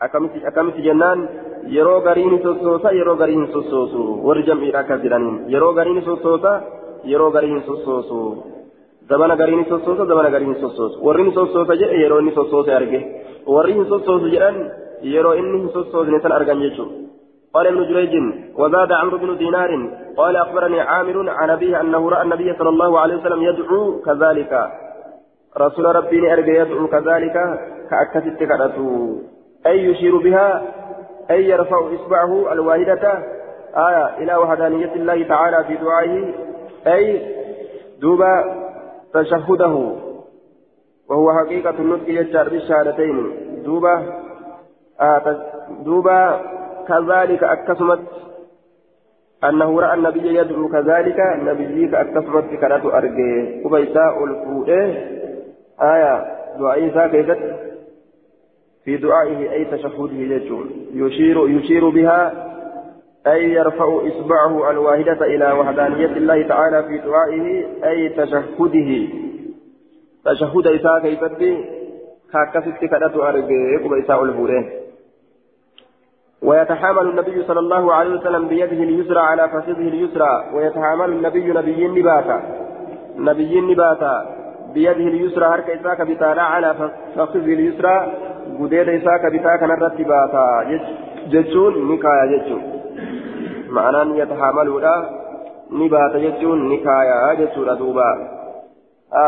[0.00, 1.28] akkamitti jennaan
[1.68, 6.52] yeroo gariin sossoosa yeroo gariin sossoosu warri jam'iidha akkas jedhaniin yeroo gariin sossoosa
[7.04, 8.20] yeroo gariin sossoosu
[9.08, 13.00] gariin sossoosu warri ni sossoosa jedhe yeroo inni sossoose arge.
[13.46, 14.70] Warri hin sossoosu jedhan
[15.02, 17.04] yeroo inni hin sossoosne san argan jechuudha.
[17.54, 18.14] قال ابن جريج
[18.58, 19.70] وزاد عمرو بن دينار
[20.16, 24.52] قال اخبرني عامر عن ابيه انه راى النبي صلى الله عليه وسلم يدعو كذلك
[25.58, 27.36] رسول rabbii arge يدعو كذلك
[27.90, 29.20] akkasitti kadhata
[29.66, 30.62] اي يشير بها
[31.30, 33.04] اي يرفع اصبعه الواحده
[33.76, 36.34] آية إلى وحدانية الله تعالى في دعائه
[36.86, 37.22] أي
[38.00, 38.63] duuba
[39.14, 39.92] تشهده.
[41.08, 43.30] وهو حقيقة النطق يجار بالشهادتين.
[43.64, 43.94] دوبا
[45.00, 45.36] آه
[45.84, 46.40] دوبا
[46.88, 48.00] كذلك أكسمت
[49.44, 51.20] أنه رأى النبي يدعو كذلك.
[51.20, 54.68] النبي أكسمت كانت أرجي وبيساء الفؤه
[55.82, 57.38] آية دعائي كيفت
[58.84, 62.53] في دعائه أي تشهده يجول يشير يشير بها
[63.26, 69.08] أي يرفع إصبعه الواحدة إلى وحدانية الله تعالى في دعائه أي تشهده.
[70.24, 71.42] تشهد إساء كيفت
[72.32, 74.64] كاكست كانت أرجي وبيساء الفؤه
[76.42, 80.44] ويتحامل النبي صلى الله عليه وسلم بيده اليسرى على فخذه اليسرى.
[80.54, 82.42] ويتحامل النبي نبي نباتا.
[83.18, 84.36] نبي نباتا.
[84.74, 86.74] بيده اليسرى هرك إساك بتانا على
[87.16, 88.12] فخذه اليسرى.
[88.60, 90.80] قديد إساك بتاك نرت باتا
[91.28, 92.83] جتشون نكايا جتشون
[93.74, 94.96] معنى يتحامل لا
[95.70, 98.10] نباتا جتشون نكايا جتشون دوبا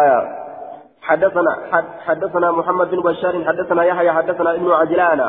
[0.01, 0.21] آية
[1.03, 1.53] حدثنا
[2.07, 5.21] حدثنا محمد بن بشار حدثنا يحيى حدثنا ابن عجلان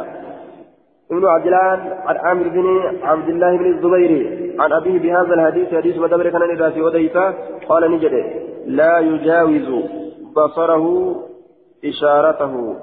[1.12, 2.66] ابن عجلان عن عامر بن
[3.04, 4.12] عبد الله بن الزبير
[4.60, 7.34] عن أبيه بهذا الحديث حديث مدبر كان إذا في وديتا
[7.70, 8.14] قال نجد
[8.66, 9.84] لا يجاوز
[10.36, 11.16] بصره
[11.86, 12.76] إشارته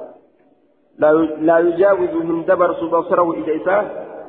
[0.99, 1.13] لا
[1.49, 3.55] لا يجاوز هندبرس بصره إجا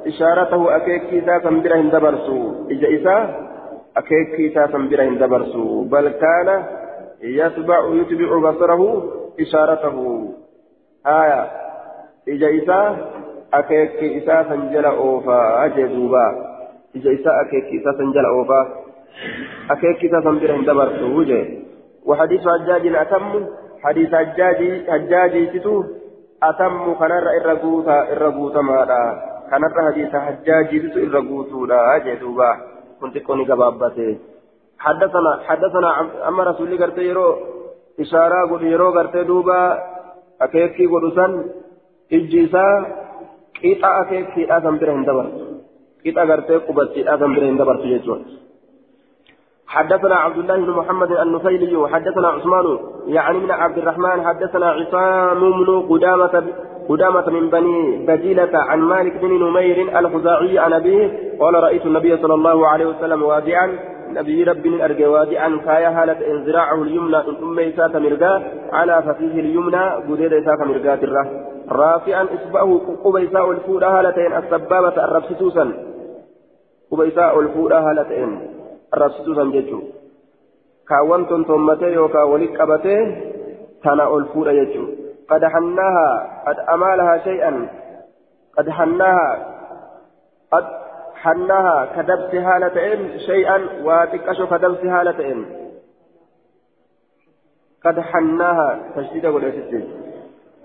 [0.07, 2.29] إشارته أكيك كيسا تنبره هندبرس
[2.71, 3.15] إجا إسا
[3.97, 5.55] أكيك كيسا تنبره هندبرس
[5.91, 6.63] بل كان
[7.21, 8.81] يتبع يتبع بصره
[9.39, 9.97] إشارته.
[11.05, 11.41] آية.
[12.29, 12.79] إجا إسا
[13.55, 16.35] oofaa jee duuba
[16.93, 18.65] ija isaa akeekki isaa san jala oofaa
[19.69, 21.61] akeekki isaa san bira hin dabarsu jee
[22.05, 23.45] وحديث حجاج أتم.
[23.83, 25.83] حديث حجاج حجاج ستو
[26.43, 26.93] أتم.
[26.93, 29.34] كنر إرقوتا إرقوتا مالا.
[29.49, 32.49] كنر حديث حجاج ستو إرقوتو لا جدوبا
[33.01, 34.17] كنت كوني قبابته
[34.85, 35.89] حدثنا حدثنا
[36.27, 37.27] أما رسول الله قرتي يرو
[37.99, 39.59] إشارة قل يرو قرتي دوبا
[40.41, 41.31] أكيكي قدسان
[42.13, 42.65] إجيسا
[43.63, 45.45] akeekkiidhaa kan bira hin dabarsu
[46.03, 48.45] qixa gartee qubattiidhaa kan bira hin dabarsu jechuudha.
[49.75, 52.67] حدثنا عبد الله بن محمد النفيلي حدثنا عثمان
[53.07, 56.35] يعني من عبد الرحمن حدثنا عصام بن قدامة
[56.89, 62.33] قدامة من بني بجيلة عن مالك بن نمير الخزاعي عن أبيه قال رأيت النبي صلى
[62.33, 68.43] الله عليه وسلم واضعا نبي رب أرجى واضعا كايا هالة إنزراعه اليمنى ثم إساك مرقا
[68.71, 71.25] على ففيه اليمنى قدير إساك مرقا تره
[71.69, 75.73] رافعا إصبعه قبيساء الفودة هالتين السبابة الربسسوسا
[76.91, 78.39] قبيساء الفودة هالتين
[78.93, 79.79] الربسسوسا ججو.
[80.89, 82.97] كاوان تنتمتي يوكا ولك أبتي
[83.83, 85.04] تنا الفودة ججو.
[85.29, 87.67] قد حناها قد أمالها شيئا
[88.57, 89.55] قد حناها
[90.51, 90.65] قد
[91.15, 95.45] حناها كدبس هالتين شيئا وتكشف كدبس هالتين
[97.85, 99.89] قد حناها تشديد تشديد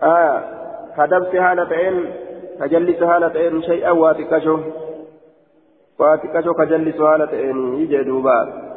[0.03, 0.43] آه
[0.97, 2.13] كدبس هالتين
[2.61, 4.61] كجلس هالتين شيئا وتكشف
[5.99, 8.71] وتكشف كجلس هالتين يجي دوبا.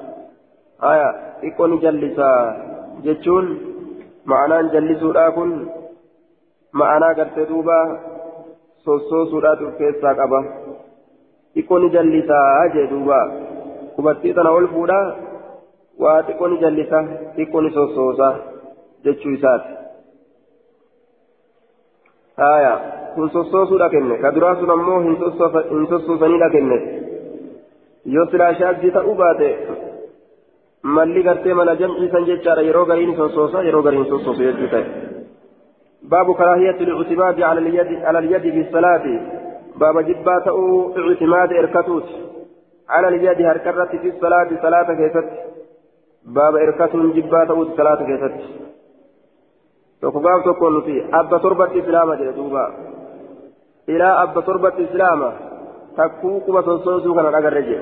[0.84, 2.58] آية يكون جلسا
[3.04, 3.73] جتشون
[4.26, 5.68] معنى جلسوا كن
[6.74, 7.80] معنى قرت دوبا
[8.86, 10.40] sossoosuudhaaf of keessaa qaba
[11.56, 13.20] xiqqoo ni jallisaa jee duuba
[13.96, 14.98] qubattii tana ol fuudha
[16.04, 17.00] waa xiqqoo ni jallisa
[17.36, 18.28] xiqqoo ni sossoosa
[19.06, 19.72] jechuu isaati.
[22.42, 22.74] Haaya
[23.16, 25.16] kun sossoosuudha kenne ka duraa sun ammoo hin
[25.90, 26.78] sossoosaniidha kenne
[28.16, 29.50] yoo silaa shaajjii ta'uu baate
[30.84, 32.62] malli gartee mana jamciisan jechaadha.
[32.62, 35.14] Yeroo gariin sossoosa yeroo gariin sossoosu jechuu ta'e.
[36.04, 39.06] باب كراهية الاعتماد على اليد على اليد في الصلاة
[39.76, 40.48] باب جبات
[40.98, 42.04] اعتماد إركتوت
[42.90, 45.30] على اليد هركرت في الصلاة صلاة كيفت
[46.26, 48.36] باب إركة جبات أو صلاة كيست
[50.02, 52.74] تقباب تقول في أبا تربة إسلام جدوبا
[53.90, 55.34] إلى أبا تربة إسلام
[55.98, 57.78] تكو كما تنصوصو كان أغرجي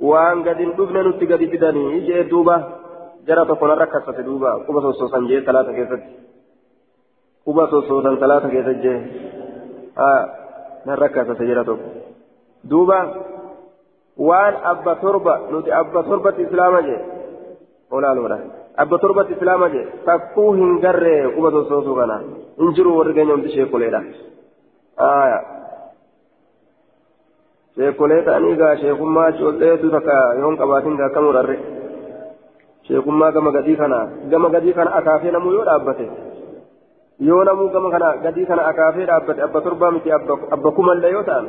[0.00, 2.56] كما تنصوصو كان وأن قد ندبنا نتي قد بدني جاء دوبا
[3.26, 6.02] جرى تكون ركسة دوبا كما تنصوصا جاء صلاة كيست
[7.46, 9.00] كما تنصوصا صلاة كيست جاء
[9.98, 10.24] آه
[10.86, 11.64] نركسة جرى
[12.64, 13.00] دوبا
[14.16, 17.00] waan abba torba nuti abba torbatti islaama jee
[17.90, 18.38] olaaluudha
[18.76, 22.22] abba torbatti islaama jee takkuu hin garree quba sosoosuu kana
[22.58, 24.02] hin jiru warri keenya hundi sheekoleedha
[24.96, 25.38] aya
[27.76, 31.56] sheekolee ta'anii gaa sheekummaa coolleetu takka yoon qabaatin gaa akkam urarre
[32.88, 33.98] sheekummaa gama gadii kana
[34.30, 36.06] gama gadii kana akaafee namuu yoo dhaabbate
[37.28, 41.48] yoo namuu gama kana gadii kana akaafee dhaabbate abba torbaa miti abba kumallee yoo ta'an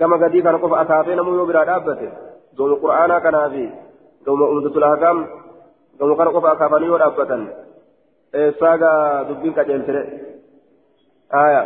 [0.00, 2.08] gama gadii kana qofa akaafee namuu yoo biraa dhaabbate
[2.58, 3.64] gama qura'aanaa kanaa fi
[4.26, 5.18] gama umdatul ahkaam
[6.00, 7.42] gama kana qofa akaafanii yoo dhaabbatan
[8.44, 10.02] eessaagaa dubbiin qaceeltire
[11.44, 11.62] aya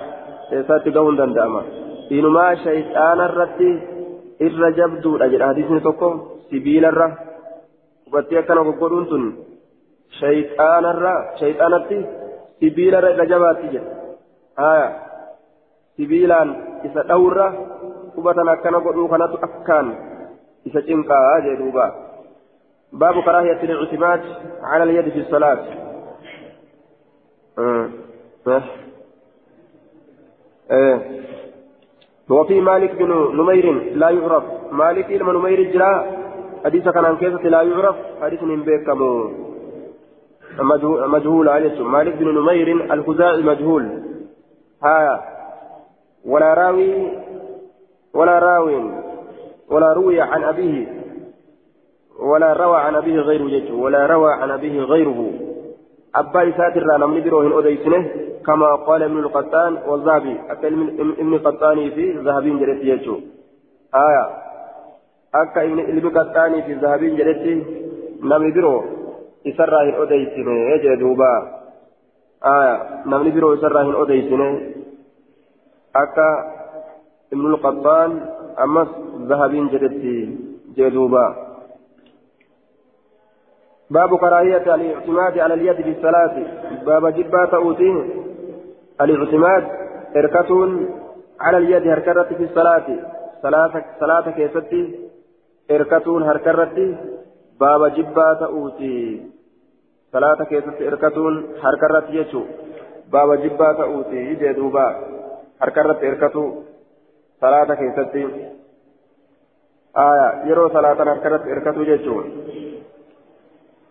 [0.58, 1.62] eessaatti gahuun danda'ama
[2.18, 3.70] inumaa shayxaana irratti
[4.46, 6.08] irra jabduudha jedha hadiisni tokko
[6.50, 7.08] sibiilarra
[8.06, 9.24] hubattee akkana goggodhuun tun
[10.20, 11.98] shayxaanarra shayxaanatti
[12.60, 14.86] sibiilarra irra jabaatti jedha aya
[15.96, 16.54] sibiilaan
[16.90, 17.48] isa dhawurra
[18.14, 19.92] qubatan akkana godhuu kanatu akkaan
[20.70, 21.86] isa cinqaa jee duuba
[22.92, 24.20] باب كراهية الاعتماد
[24.62, 25.58] على اليد في الصلاة
[27.58, 27.90] آه.
[30.70, 31.00] آه.
[32.30, 34.44] وفي مالك بن نمير لا يعرف.
[34.72, 36.06] مالك لما نمير جرا.
[36.64, 37.96] حديث كان عن كيسة لا يعرف.
[38.22, 39.30] حديث من بيكم
[41.06, 44.02] مجهول عليه مالك بن نمير الخزاعي مجهول.
[44.84, 45.24] ها.
[46.24, 46.92] ولا راوي
[48.14, 48.66] ولا راو
[49.70, 51.02] ولا روي عن أبيه.
[52.18, 55.30] ولا روى عن أبيه غيره ولا روى عن أبيه غيره.
[56.14, 58.31] أبا إساتر نمني بروهن أديسنه.
[58.46, 63.20] كما قال ابن القطان والذهبي أكا ابن القطاني في ذهبين جريت جيشه
[63.94, 64.24] آية.
[65.34, 67.66] أكا ابن القطاني في ذهبين جريت
[68.22, 68.84] نمني برو
[69.46, 71.32] إسراهن أديسنه يجي دوبا.
[72.44, 72.76] آية.
[73.06, 74.60] نمني برو إسراهن أديسنه
[75.96, 76.28] أكا
[77.32, 78.10] ابن القطان
[78.60, 78.88] أمس
[79.28, 80.38] ذهبين جدتي
[80.76, 81.52] جدوبا
[83.90, 86.34] باب كراهية الاعتماد على اليد في الصلاة
[86.86, 88.04] باب جبا تؤتيه
[89.00, 89.64] الاعتماد
[90.16, 90.50] إركة
[91.40, 92.86] على اليد هركرة في الصلاة.
[93.42, 94.82] صلاة صلاة كيستي
[95.70, 96.96] إركة هركرة
[97.60, 99.22] باب جبا تؤتي
[100.12, 101.16] صلاة كيستي إركة
[101.64, 102.42] هركرة يجو.
[103.12, 104.86] باب جبا تؤتي جدوبا
[105.62, 106.62] هركرة إركة
[107.40, 108.24] صلاة كيستي.
[109.96, 110.28] آية.
[110.46, 112.24] يرو صلاة هركرت إركتو جيشون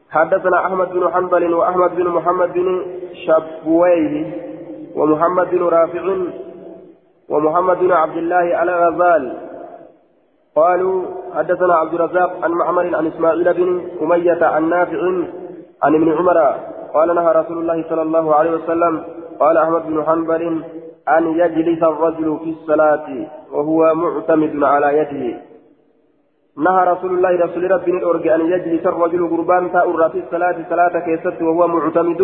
[0.10, 2.86] حدثنا أحمد بن حنبل وأحمد بن محمد بن
[3.26, 4.51] شبويه.
[4.96, 6.04] ومحمد بن رافع
[7.30, 9.34] ومحمد بن عبد الله على غزال
[10.56, 15.02] قالوا حدثنا عبد الرزاق عن معمر عن إسماعيل بن أمية عن نافع
[15.84, 16.38] عن ابن عمر
[16.94, 19.04] قال نهى رسول الله صلى الله عليه وسلم
[19.40, 20.64] قال أحمد بن حنبل
[21.10, 23.08] أن يجلس الرجل في الصلاة
[23.52, 25.38] وهو معتمد على يده.
[26.58, 31.42] نهى رسول الله رسول ربي الأرجى أن يجلس الرجل قربان تأر في الصلاة صلاة كيست
[31.42, 32.22] وهو معتمد.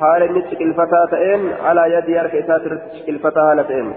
[0.00, 2.62] حال نسك الفتاتين على يد يركيسات
[3.08, 3.94] الفتاة هالتين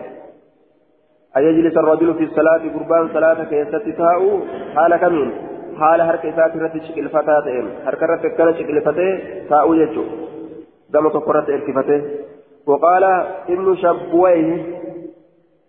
[1.37, 4.39] أن يجلس الرجل في الصلاة قربان صلاة كيست تاء
[4.75, 5.31] حال كمين؟
[5.79, 10.03] حال هركيسات رتشك الفتاتين هركرت كان شكل الفتاة تاء يجو.
[10.89, 12.01] دم تقرت الكفتة
[12.67, 13.03] وقال
[13.49, 14.63] ابن شبويه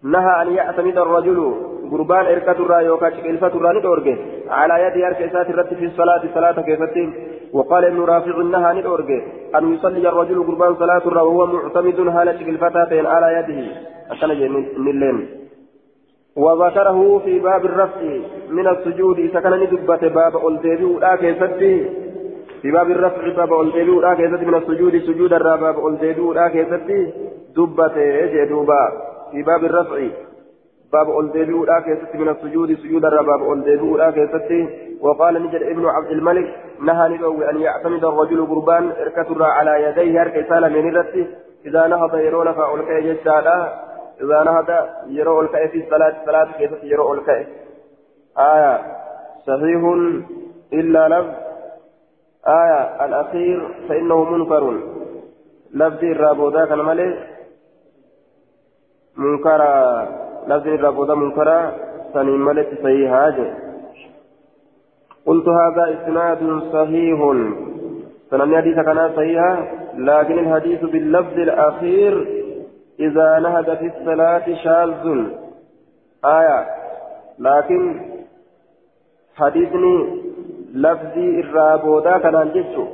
[0.02, 1.54] نهى أن يعتمد الرجل
[1.90, 4.16] قربان إركة الرا يوكا شكلفة الرا ندورجه
[4.48, 7.14] على يد أركيسات الرت في الصلاة صلاة كيفتين
[7.52, 9.22] وقال ابن رافع نهى ندورجه
[9.56, 10.72] أن يصلي الرجل قربان
[11.06, 13.60] الرا وهو معتمد على شكلفتين على يده.
[14.78, 15.28] من الليل
[16.36, 18.00] وذكره في باب الرفع
[18.50, 19.18] من السجود.
[19.18, 20.34] إذا كان ندبت باب
[20.84, 21.90] ولا كيفتي
[22.62, 26.48] في باب الرفع باب ولا كيفتي من السجود سجود الرا باب أولديبي ولا
[27.56, 27.96] دبت
[28.35, 28.83] جدوبا
[29.33, 29.98] في باب الرفع
[30.92, 31.08] باب
[31.52, 36.55] ولا كيفتي من السجود سجود الرا باب أولديبي ولا كيفتي وقال نجد ابن عبد الملك
[36.81, 41.27] نهى نبوي أن يعتمد الرجل قربان إركة على يديه هركة من الرتي
[41.67, 43.90] إذا نهض يرون فأولك يجدادا
[44.21, 47.46] إذا نهض يرو الكأ في الصلاة صلاة كيف يرو الكأ
[48.38, 48.96] آية.
[49.46, 49.83] صحيح
[50.73, 51.35] إلا لفظ.
[52.46, 53.05] آية.
[53.05, 54.81] الأخير فإنه منكر.
[55.75, 57.27] لفظ الرابودا كان مالي
[59.17, 60.03] منكرا
[60.46, 61.73] لفظ الرابودا منكرا
[62.15, 63.69] سنين مالي صحيح هذا.
[65.27, 67.18] قلت هذا إسناد صحيح.
[68.31, 72.27] سنن حديث كان صحيحا لكن الحديث باللفظ الأخير
[73.00, 75.25] إذا نهد في الصلاة شاذ.
[76.25, 76.66] آية.
[77.38, 78.00] لكن
[79.37, 80.23] حديثني
[80.75, 82.87] لفظي الرابودا كان جيتشو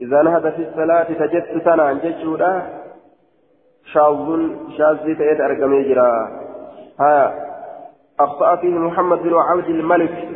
[0.00, 2.36] إذا نهد في الصلاة تجدت سنة جيتشو
[3.92, 4.48] شاذ.
[4.78, 6.10] شاذ تأتي أرقمي جرا.
[7.00, 7.34] آية.
[8.20, 10.31] أخطأ فيه محمد بن عبد الملك.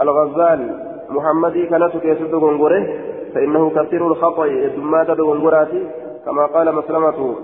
[0.00, 0.70] الغزالي
[1.08, 2.86] محمدي كانت كيسد غنغره
[3.34, 5.90] فإنه كثير الخطأ ثم تد غنغراتي
[6.24, 7.36] كما قال مسلمة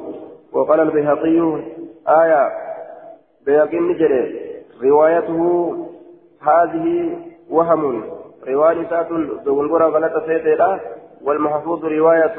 [0.52, 1.62] وقال البيهقي
[2.08, 2.50] آية
[3.46, 4.40] بيهقي نجري
[4.82, 5.76] روايته
[6.42, 7.18] هذه
[7.50, 8.04] وهم
[8.48, 9.08] رواية سات
[9.48, 10.80] غنغرة غلطة سيدة
[11.24, 12.34] والمحفوظ رواية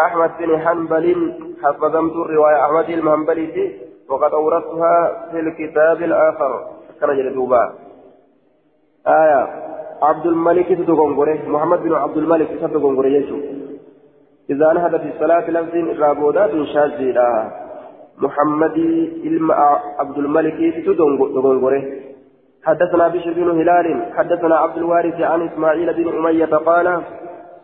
[0.00, 3.72] أحمد بن حنبل حفظمت الرواية أحمد المهنبلي
[4.08, 6.66] وقد أورثتها في الكتاب الآخر
[7.00, 7.72] كان جلدوبا
[9.06, 9.70] آية.
[10.02, 13.40] عبد الملك تدغنغره محمد بن عبد الملك تدغنغره يسوع
[14.50, 17.52] إذا نهد في الصلاة لفظ رابودات شاذة
[18.18, 18.76] محمد
[19.24, 19.54] إلما
[19.98, 21.82] عبد الملك تدغنغره
[22.64, 27.02] حدثنا بشر بن هلال حدثنا عبد الوارث عن إسماعيل بن أمية قال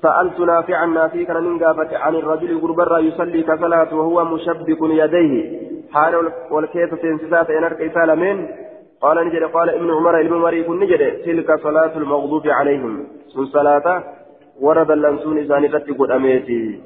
[0.02, 5.60] سألت نافعا نافي كان ننقافة عن الرجل غربرا يصلي كصلاة وهو مشبك يديه.
[5.92, 8.48] حال والكيف سينسسات إن أركي سالمين.
[9.00, 13.06] قال نجد قال ابن عمر ابن عمر يكون نجد تلك صلاة المغضوب عليهم.
[13.28, 14.04] سن صلاة
[14.60, 16.80] ورد اللنسون إذا نتت أميتي.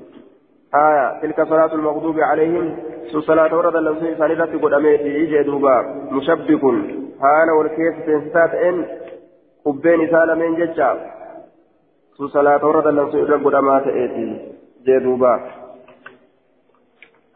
[0.75, 2.77] آية تلك صلاة المغضوب عليهم.
[3.13, 5.09] سن صلاة ورد اللنسون إذا نتت أميتي.
[5.09, 5.77] يجي دوبا
[6.11, 6.65] مشبك.
[7.21, 8.87] حال والكيف سينسسات إن
[9.65, 10.91] قبين سالمين ججا.
[12.19, 14.51] سن صلاة ورد اللنسون إذا قد أميتي
[14.87, 15.35] جدوبا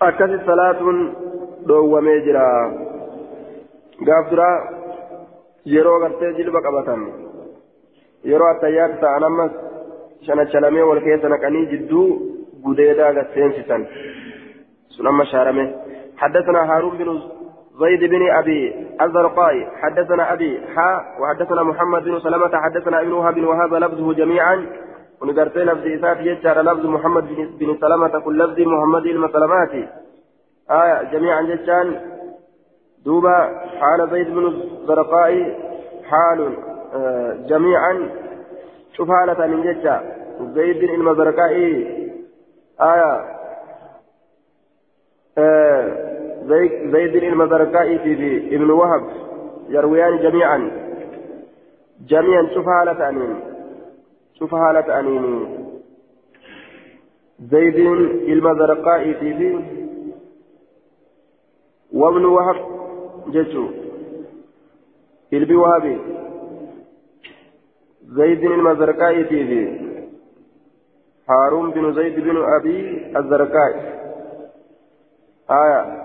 [0.03, 0.81] أكثر صلاة
[1.66, 2.45] dhoowwamee jira
[4.09, 4.57] gaaf duraa
[5.75, 7.07] yeroo gartee jilba qabatan
[8.33, 9.53] yeroo attayyaatti ta'an ammas
[10.27, 12.07] shanachalamee wal keessa naqanii jidduu
[12.67, 13.89] gudeedaa gasseensisan
[14.97, 15.67] sun amma shaarame.
[16.17, 17.21] حدثنا هارون بن
[17.81, 20.91] زيد بن ابي الزرقاء حدثنا ابي حا
[21.21, 24.67] وحدثنا محمد بن سلمة حدثنا ابن وهب وهذا لفظه جميعا
[25.21, 27.25] ونقرت لفظ إسات يجعل لفظ محمد
[27.61, 29.73] بن سلمة كل لفظ محمد المسلمات
[30.71, 32.01] آية جميعا جتان
[33.05, 33.37] دوبا
[33.81, 35.59] حال زيد بن الزرقاء
[36.05, 36.57] حال
[36.95, 38.11] آه جميعا
[38.97, 40.03] شوف حالة من جتا
[40.41, 41.53] زيد بن المزرقاء
[42.81, 43.35] آية
[46.93, 49.05] زيد بن المزرقاء في ابن وهب
[49.69, 50.71] يرويان جميعا.
[52.07, 53.41] جميعا شوف حالة أنين
[54.39, 55.47] شوف حالة أنين.
[57.41, 57.77] زيد
[58.29, 59.61] المزرقاء في
[61.93, 62.57] وابن وهب
[63.29, 63.68] جتو
[65.33, 65.99] البي وهبي
[68.05, 69.85] زيد المزرقائي في
[71.31, 72.79] هارون بن زيد بن أبي
[73.18, 73.81] الزرقائي
[75.51, 76.05] آية.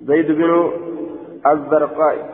[0.00, 0.72] زيد بن
[1.46, 2.24] الزرقائي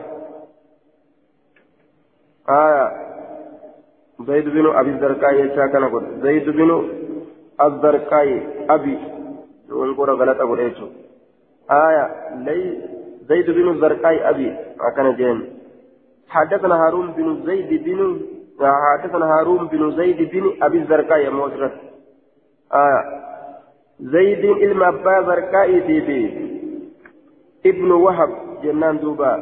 [2.49, 3.07] آية.
[4.19, 6.89] زيد بن أبي الزرقائي كان زيد بن
[7.61, 8.97] الزرقائي أبي.
[9.71, 10.87] ونقول غلط أبو إيشو
[11.71, 12.35] آية.
[12.35, 12.96] لي
[13.29, 15.37] زيد بن الزرقاء أبي أكن جين.
[16.29, 18.21] حدثنا هارون بن زيد بن
[18.59, 21.71] حدثنا هارون بن زيد بن أبي الزرقاء موسرة
[22.73, 23.01] آية
[23.99, 26.21] زيد إلما أبا زرقاء بيبي
[27.65, 28.29] ابن وهب
[28.63, 29.33] جنان دوبا.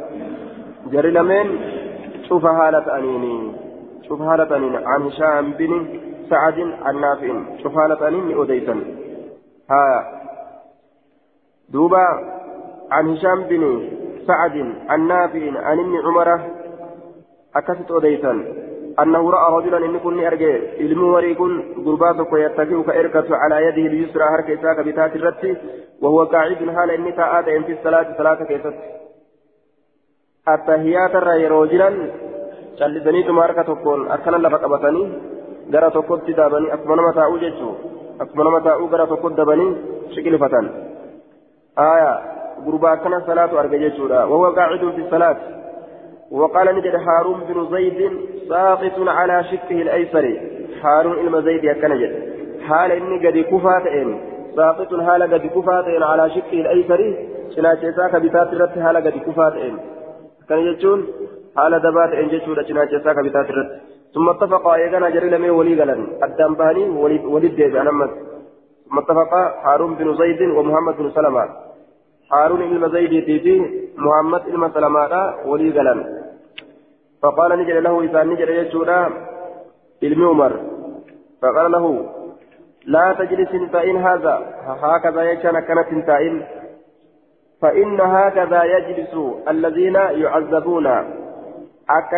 [0.91, 1.47] جري لمن
[2.29, 3.51] شوف هالة أنيني.
[4.07, 4.77] شوف هالة أنيني.
[4.77, 5.71] عن هشام بن
[6.29, 7.33] سعد عن نافع
[7.63, 8.75] شوف هالة أنيني أديتا
[9.69, 9.85] ها
[11.69, 12.07] دوبا.
[12.91, 13.89] عن هشام بن
[14.27, 16.39] سعد عن نافع عن ابن عمر
[17.55, 18.31] أكست أديتا
[18.99, 21.37] أنه رأى رجلا إن كن أرجع علم وريق
[21.85, 25.57] قرباتك يتكئ كإركة على يده اليسرى هرك إساك بتات الرت
[26.01, 28.75] وهو قاعد حال إني تآت في الصلاة صلاة كيست.
[30.47, 31.89] التهيات الرأي رجلا
[32.79, 35.05] callisanii tuma harka tokkoon akkana lafa qabatanii
[35.73, 37.75] gara tokkotti daabanii akkuma nama taa'uu jechuun
[38.23, 39.69] akkuma nama taa'uu gara tokkotti dabanii
[40.15, 40.67] shiqilfatan
[41.79, 42.35] آية
[42.65, 45.37] قربا كان صلاة أرجع جيشورا وهو قاعد في الصلاة.
[46.31, 48.11] وقال نجد هارون بن زيد
[48.49, 50.25] ساقط على شقه الأيسر.
[50.83, 52.11] هارون إلما زيد يكنجد
[52.67, 54.19] حال إني قد كفات إن
[54.55, 57.01] ساقط حال قد كفات إن على شقه الأيسر.
[57.55, 59.77] شنا شيساك بتات الرت حال قد كفات إن
[60.49, 61.07] كان يجون
[61.57, 63.47] حال دبات إن جيشورا شنا شيساك بتات
[64.15, 66.07] ثم اتفقا يغنى جري لمي ولي غلن.
[66.23, 66.89] الدنباني
[67.33, 67.91] ولد ديب أنا
[68.89, 69.33] ثم اتفق
[69.65, 71.43] هارون بن زيد ومحمد بن سلمة.
[72.33, 73.55] هارون بن زيد في
[73.97, 75.99] محمد بن سلمة ولي غلن
[77.21, 79.09] فقال نجد له إذا نجد يجودا
[80.03, 80.53] علم عمر.
[81.41, 82.05] فقال له
[82.85, 84.35] لا تجلس انتائن هذا.
[84.83, 86.43] هكذا يجان كانت انتائن
[87.61, 89.13] فإن هكذا يجلس
[89.47, 90.87] الذين يعذبون.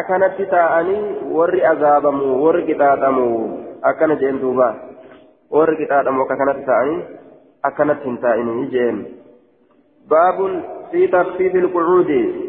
[0.08, 3.28] kanatti ta'anii warri azaabamu warri qixaaxamu
[3.84, 4.76] akkana jeen duuba
[5.52, 7.04] warri qixaaxamu akka kanatti ta'anii
[7.64, 9.17] akkanatti hin taa'inii jeen
[10.10, 10.52] baabun
[10.92, 12.48] fi takfiifi ilqucuudi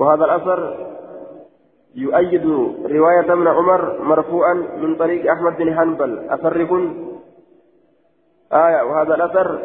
[0.00, 0.60] وهذا الأثر
[1.94, 2.46] يؤيد
[2.84, 6.18] رواية ابن عمر مرفوعا من طريق أحمد بن حنبل.
[6.30, 6.94] أثر كن
[8.52, 8.82] آية.
[8.82, 9.58] وهذا الأثر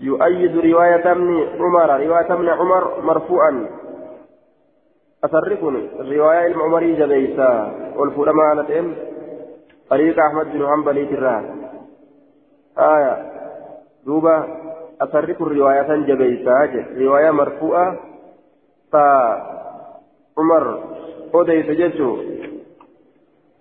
[0.00, 2.06] يؤيد رواية ابن عمر.
[2.06, 3.66] رواية ابن عمر مرفوعا.
[5.24, 8.84] أثر كن رواية المعمري جبيسا والفلما على
[9.90, 11.44] طريق أحمد بن حنبل تراه
[12.78, 13.30] آية.
[14.06, 14.69] دوبا
[15.00, 17.98] أثر كن رواية جبيسا رواية مرفوعة.
[18.92, 20.64] فعمر
[21.34, 22.16] أوديس جيتشو.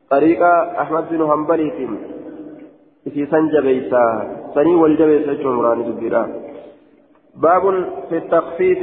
[0.10, 1.72] طريقة أحمد بن حنبل
[3.14, 4.04] في سنجة بيسا
[4.56, 6.24] سني والجبيسة جمران دبيرا
[7.36, 7.64] باب
[8.10, 8.80] في التخفيف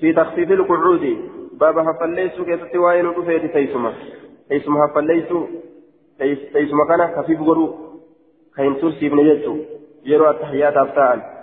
[0.00, 1.16] في تخفيف القعود.
[1.52, 3.92] باب حفليس كيف وين رفيت تيسما
[4.48, 5.28] تيسما حفليس
[6.52, 7.74] تيسما كان خفيف غرو
[8.56, 9.56] خين ترسي بن جيتشو.
[10.04, 11.33] يروى التحيات أفتاء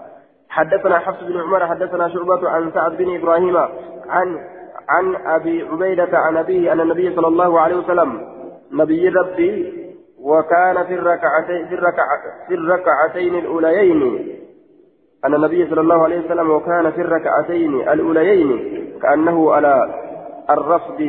[0.51, 3.57] حدثنا حفص بن عمر حدثنا شعبة عن سعد بن إبراهيم
[4.09, 4.39] عن
[4.89, 8.21] عن أبي عبيدة عن أبيه أن النبي صلى الله عليه وسلم
[8.71, 9.81] نبي ربي
[10.19, 12.05] وكان في الركعتين في, الركع
[12.47, 14.27] في الركعتين الأوليين
[15.25, 19.89] أن النبي صلى الله عليه وسلم وكان في الركعتين الأوليين كأنه على
[20.49, 21.01] الرفض.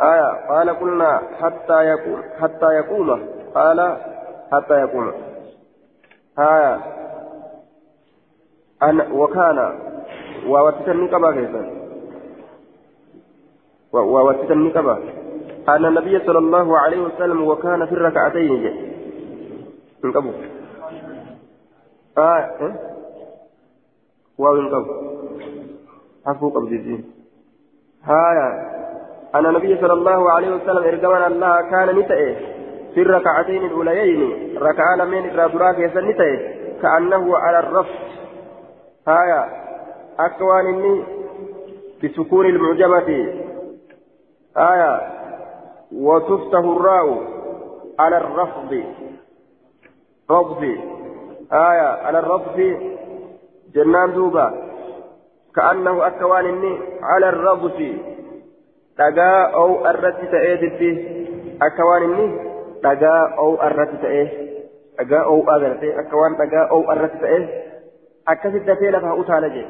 [0.00, 3.96] آية قال قلنا حتى يقوم حتى يقوم قال
[4.52, 5.12] حتى يقوم.
[6.38, 6.99] آية.
[8.82, 9.78] أن وكان
[10.46, 11.50] ووتتني كما كيف
[13.92, 14.98] ووسط النكبة
[15.68, 18.62] أن النبي صلى الله عليه وسلم وكان في الركعتين.
[18.62, 18.74] جاء
[20.04, 20.32] انقبوا
[22.18, 22.80] آه إيه؟
[24.38, 24.94] واو انقبوا
[26.26, 27.02] حفو قبض
[28.04, 28.70] هايا
[29.34, 32.36] أن النبي صلى الله عليه وسلم إرجوان الله كان نتئه.
[32.94, 34.58] في الركعتين الأوليين.
[34.58, 36.12] ركعة لمن الرابراك يسن
[36.82, 38.19] كأنه على الرفض
[39.08, 39.48] هايا
[40.18, 41.04] أكوان إني
[42.04, 43.08] بسكون المعجمة
[44.56, 45.00] آية
[45.92, 47.22] وتفتح الراء
[47.98, 48.84] على الرفض
[50.30, 50.62] رفض
[51.52, 52.56] آية على الرفض
[53.74, 54.70] جنان دوبا
[55.54, 57.96] كأنه أكوان إني على الرفض
[59.00, 60.90] irratti ta'ee dibbi
[61.66, 62.26] akka waan inni
[62.84, 64.26] dhagaa ou irratti ta'ee
[64.98, 67.69] dhagaa ou agartee akka waan dhagaa ou irratti ta'ee
[68.32, 69.66] akkasitti dafee lafaa utaala jee.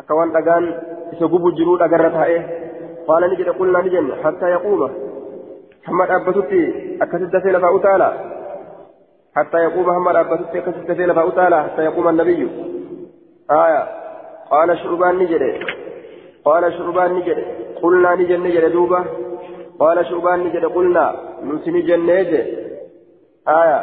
[0.00, 0.66] Akka waan dhagaan
[1.12, 2.40] isa gubu jiruu dhagarra taa'ee
[3.08, 4.80] قال نجد قلنا نجن حتى يقوم
[5.84, 6.62] محمد أبتتي
[7.02, 8.08] أكست في لفاء تعالى
[9.36, 12.40] حتى يقوم محمد أبتتي أكست في لفاء تعالى حتى يقوم النبي
[13.50, 13.82] آية
[14.50, 15.42] قال شعبان نجد
[16.44, 17.38] قال شعبان نجد
[17.82, 19.04] قلنا نجد نجد دوبة
[19.80, 21.04] قال شعبان نجد قلنا
[21.48, 22.32] نسني جنة
[23.60, 23.80] آية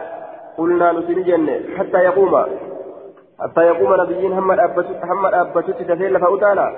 [0.57, 2.33] قلنا نسني جنة حتى يقوم
[3.39, 4.59] حتى يقوم نبيين محمد
[5.33, 6.77] أبتتي في لفاء تعالى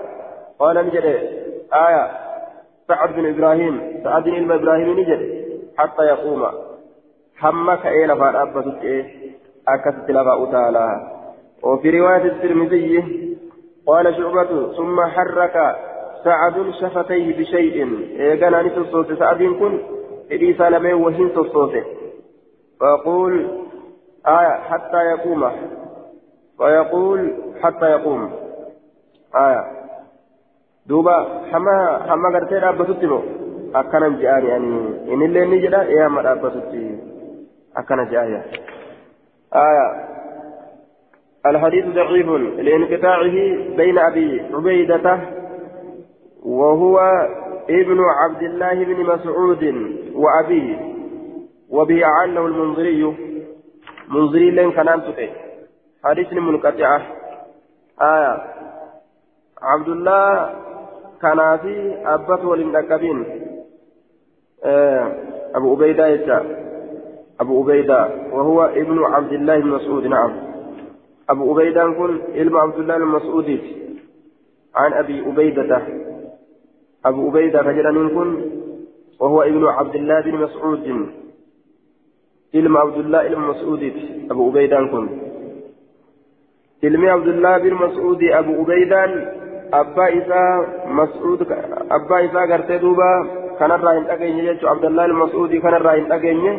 [0.60, 1.04] قال نجد
[1.74, 2.12] آية.
[2.88, 5.46] سعد بن إبراهيم سعد بن إبراهيم نجد
[5.78, 6.46] حتى يقوم.
[7.38, 9.06] حمك إيه لفان أبتك إيه؟
[9.68, 10.12] أكست
[10.52, 11.12] تعالى
[11.64, 13.04] وفي رواية الترمذي
[13.88, 15.76] قال شعبة ثم حرك
[16.24, 17.78] سعد شفتيه بشيء.
[18.40, 19.80] كان أنس الصوت؟ سعد كن
[20.32, 21.74] إذي سالمين وهين الصوت
[22.80, 23.48] فيقول
[24.28, 25.52] آية حتى يقوم.
[26.60, 28.32] ويقول حتى يقوم.
[29.36, 29.78] آية.
[30.88, 31.16] duuba
[31.52, 33.24] hamma hamma gartee dhaabbatutti moo
[33.74, 34.78] akkanan je'aan yani
[35.14, 36.84] inillee ni jedha ee hamma dhaabbatutti
[37.76, 38.42] akkana je'aa
[39.56, 39.88] آية.
[41.46, 42.28] الحديث ضعيف
[42.58, 43.38] لانقطاعه
[43.78, 45.20] بين أبي عبيدة
[46.44, 47.00] وهو
[47.70, 49.64] ابن عبد الله بن مسعود
[50.16, 50.80] وأبيه
[51.70, 53.16] وبه أعانه المنذري
[54.10, 55.02] منذري لين كان
[56.04, 57.02] حديث منقطعة
[58.02, 58.44] آية.
[59.62, 60.54] عبد الله
[61.22, 63.26] كنافي أبت ولم دكبين.
[65.56, 66.44] أبو عبيدة
[67.40, 70.32] أبو عبيدة وهو ابن عبد الله بن مسعود نعم.
[71.30, 73.60] أبو عبيدة كن علم عبد الله المسعود
[74.76, 75.82] عن أبي عبيدة.
[77.06, 78.52] أبو عبيدة فجرا كن
[79.20, 81.12] وهو ابن عبد الله بن مسعود.
[82.56, 83.42] علم عبد الله بن
[84.32, 85.27] أبو عبيدة كن
[86.84, 89.04] علم عبد الله بن مسعود أبو عبيدة
[89.74, 91.42] أبا إساء مسعود
[91.92, 93.28] أبا إساء قرتي دوبا
[93.60, 96.54] كان الراهن أجيني يجو عبد الله المسعودي كان الراهن أجيني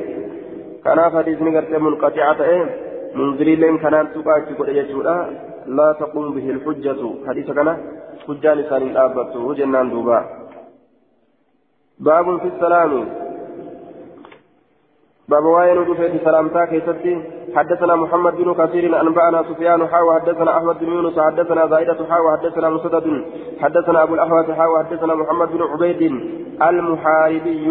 [0.85, 2.65] كان حديثني قرتي منقطعة إيه
[3.15, 5.03] منذري لين كان تقاعد تقول يجو
[5.67, 7.69] لا تقوم به الحجة حديث كان
[8.29, 10.19] حجة لسان الآبة وجنان دوبا
[11.99, 12.93] باب في السلام
[15.29, 20.89] باب وين في سلامتا كيستي حدثنا محمد بن كثير أنبأنا سفيان حاوى حدثنا أحمد بن
[20.89, 23.25] يونس حدثنا زائدة حاوى حدثنا مسدد
[23.61, 26.03] حدثنا أبو الاحوص حاوى حدثنا محمد بن عبيد
[26.63, 27.71] المحاربي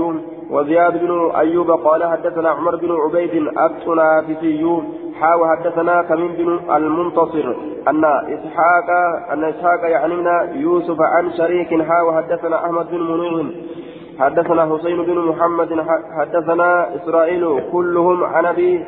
[0.52, 4.82] وزياد بن أيوب قال حدثنا عمر بن عبيد التنافسي
[5.20, 7.56] حاوى حدثنا كمين بن المنتصر
[7.88, 8.90] أن إسحاق
[9.32, 10.16] أن إسحاق يعني
[10.62, 13.46] يوسف عن شريك حاوى حدثنا أحمد بن منير
[14.20, 15.86] حدثنا حسين بن محمد
[16.18, 18.86] حدثنا إسرائيل كلهم عن أبي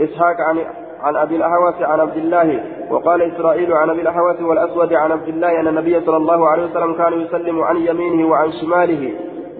[0.00, 0.58] إسحاق عن
[1.00, 5.60] عن أبي الأهوس عن عبد الله وقال إسرائيل عن أبي الأهوس والأسود عن عبد الله
[5.60, 9.12] أن النبي صلى الله عليه وسلم كان يسلم عن يمينه وعن شماله.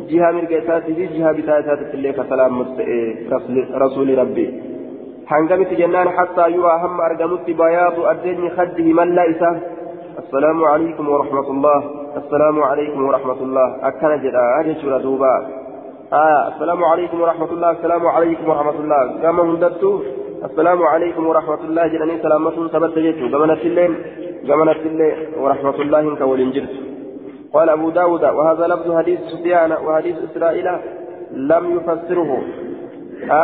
[0.08, 2.62] جهة من قيساته جهة بتايسات الليل سلام
[3.74, 4.62] رسول ربي.
[5.26, 9.42] حنقمت جنان حتى يرى هم أرقمت بياض أدين خده من ليس
[10.18, 11.80] السلام عليكم ورحمة الله.
[12.16, 13.88] السلام عليكم ورحمة الله.
[13.88, 15.34] أكن جدا أجل دوبا.
[16.12, 17.70] آه السلام عليكم ورحمة الله.
[17.70, 19.02] السلام عليكم ورحمة الله.
[19.22, 19.92] كما هندتو.
[20.44, 23.26] السلام عليكم ورحمة الله جلني سلامة ثبت جيتو.
[23.32, 23.92] قمنا الليل
[24.48, 26.74] قمنا الليل ورحمة الله كولين جرت.
[27.52, 30.68] قال أبو داود وهذا لفظ حديث سفيان وحديث إسرائيل
[31.32, 32.30] لم يفسره.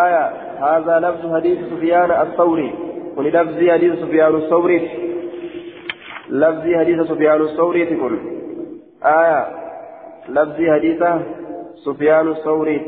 [0.04, 0.24] آية
[0.68, 2.70] هذا لفظ حديث سفيان الثوري.
[3.16, 4.80] وللفظ حديث سفيان الثوري.
[6.30, 8.18] لفظ حديث سفيان الثوري تقول.
[9.04, 9.40] آية
[10.28, 11.22] لفظ حديثة
[11.86, 12.78] سفيان الثوري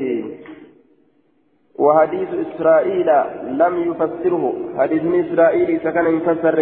[1.79, 3.11] وحديث إسرائيل
[3.43, 4.55] لم يفسره.
[4.79, 6.59] حديث إسرائيل سكن يفسر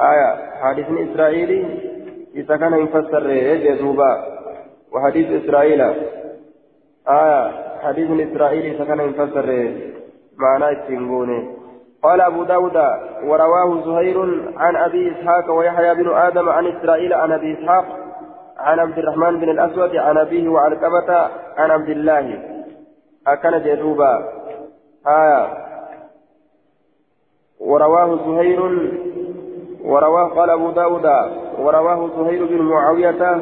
[0.00, 0.36] آية.
[0.62, 1.64] حديث إسرائيل
[2.48, 3.26] سكن يفسر
[3.64, 4.12] جذوبا
[4.92, 5.80] وحديث إسرائيل.
[7.08, 7.50] آية.
[7.82, 9.72] حديث إسرائيل سكن يفسر
[10.38, 11.48] معناه التنبوني
[12.02, 12.76] قال أبو داود
[13.24, 14.18] ورواه زهير
[14.56, 17.84] عن أبي إسحاق ويحيى بن آدم عن إسرائيل عن أبي إسحاق
[18.58, 22.42] عن عبد الرحمن بن الأسود عن أبيه وعن كبة عن عبد الله.
[23.26, 24.28] أكن جدوبا.
[25.06, 25.70] آية.
[27.60, 28.90] ورواه زهير
[29.84, 31.06] ورواه قال أبو داود
[31.58, 33.40] ورواه زهير بن معاوية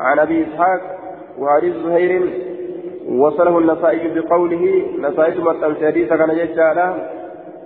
[0.00, 0.80] عن أبي إسحاق
[1.38, 2.42] وحديث زهير
[3.08, 6.78] وصله النسائي بقوله نسائي مثل حديث كان يجعل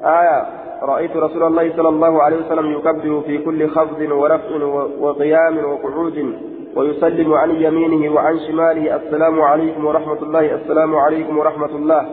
[0.05, 0.47] آية.
[0.82, 4.64] رأيت رسول الله صلى الله عليه وسلم يكبر في كل خفض ورفع
[5.01, 6.36] وقيام وقعود.
[6.77, 12.07] ويسلم عن يمينه وعن شماله السلام عليكم ورحمة الله السلام عليكم ورحمة الله.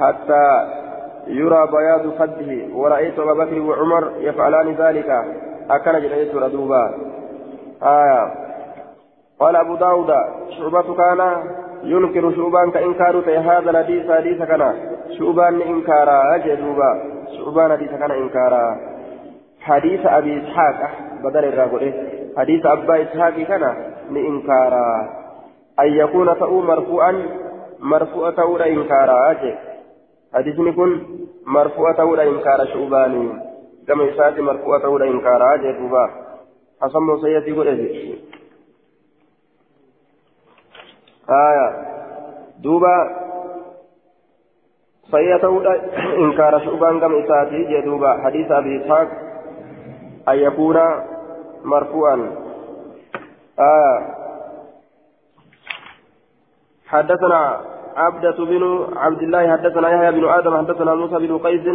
[0.00, 0.68] حتى
[1.26, 5.24] يرى بياض خده ورأيت أبا بكر وعمر يفعلان ذلك.
[5.70, 6.94] أكن جنيت ردوبا.
[7.82, 8.34] آية.
[9.40, 10.10] قال أبو داود
[10.58, 11.20] شعبة كان
[11.84, 14.74] ينكر شعبان كإنكار هذا الحديث حديث كان.
[15.18, 16.90] شعبان إنكارا جدوبا
[17.36, 18.76] شعبان حديث كان إنكارا
[19.60, 20.90] حديث أبي إسحاق
[21.24, 21.94] بدل الرجل.
[22.38, 23.91] حديث أبا إسحاق كان.
[24.14, 25.22] لإنكارا.
[25.80, 27.12] أن يكون تأو مرفوعا
[27.80, 29.36] مرفوع تأو إنكارا
[30.34, 31.02] حديثني كن
[31.46, 33.52] مرفوع تأو إنكارا شعباني.
[33.88, 36.10] كما يساتي مرفوع تأو إنكارا دوبا.
[36.82, 37.68] حسن سيدي قل
[41.30, 41.68] آية؟
[42.62, 42.96] دوبا.
[45.10, 45.44] سيئة
[46.18, 49.08] إنكار شعبان كما يساتي جدوبا حديث أبي إسحاق.
[50.28, 50.78] أن يكون
[51.64, 52.41] مرفوعا.
[53.62, 53.98] آه.
[56.86, 57.60] حدثنا
[57.96, 58.62] عبدة بن
[58.96, 61.66] عبد الله حدثنا يحيى بن آدم حدثنا موسى بن قيس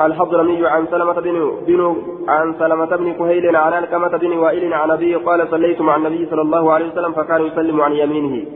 [0.00, 1.36] الحضرمي عن سلمة بن
[1.66, 1.80] بن
[2.28, 6.42] عن سلمة بن كهيل عن الكمة بن وائل عن أبيه قال صليت مع النبي صلى
[6.42, 8.46] الله عليه وسلم فكان يسلم عن يمينه.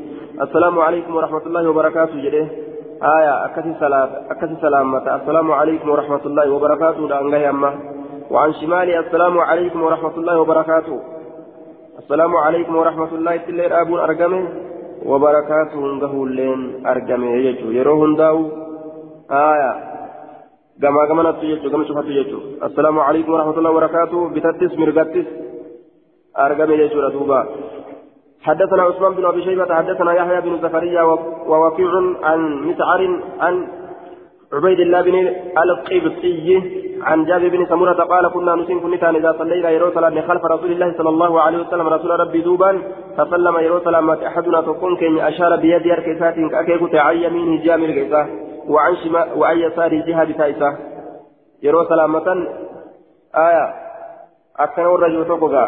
[0.42, 2.46] السلام عليكم ورحمة الله وبركاته جده
[3.02, 7.70] آية أكثر سلام أكثر سلامة السلام عليكم ورحمة الله وبركاته لأنجه أما.
[8.30, 11.13] وعن شمالي السلام عليكم ورحمة الله وبركاته.
[12.04, 14.42] السلام عليكم ورحمة الله تلين أبون أرقمه
[15.10, 18.38] وبركاته هنده اللين أرقمه يجو يروه هنداو
[19.30, 19.72] آية
[20.82, 22.38] كما كما نتو يجو كما شفت يجو
[22.68, 25.26] السلام عليكم ورحمة الله وبركاته بتتس مرقتس
[26.44, 27.40] أرقمه يجو ردوبا
[28.46, 31.02] حدثنا عثمان بن أبي شيبة حدثنا يحيى بن زكريا
[31.50, 31.90] ووكيع
[32.28, 33.00] عن مسعر
[33.40, 33.54] عن
[34.52, 35.14] عبيد الله بن
[35.64, 40.70] القبطي عن جابر بن سمرة قال كنا نسين كنتان إذا صلينا يرو صلاة خلف رسول
[40.72, 41.86] الله صلى الله عليه وسلم.
[41.88, 42.70] رسول ربي دوبا
[43.16, 48.22] فسلم يرو صلاة أحدنا تكون كن أشار بيد يركسات أكيكو عن يمينه جامل كيسا
[48.68, 50.70] وعن شمال وعن يساره جهة بتايسا
[51.62, 52.28] يرو سلامة
[53.48, 53.64] آية
[54.64, 55.66] أكثر الرجل توقع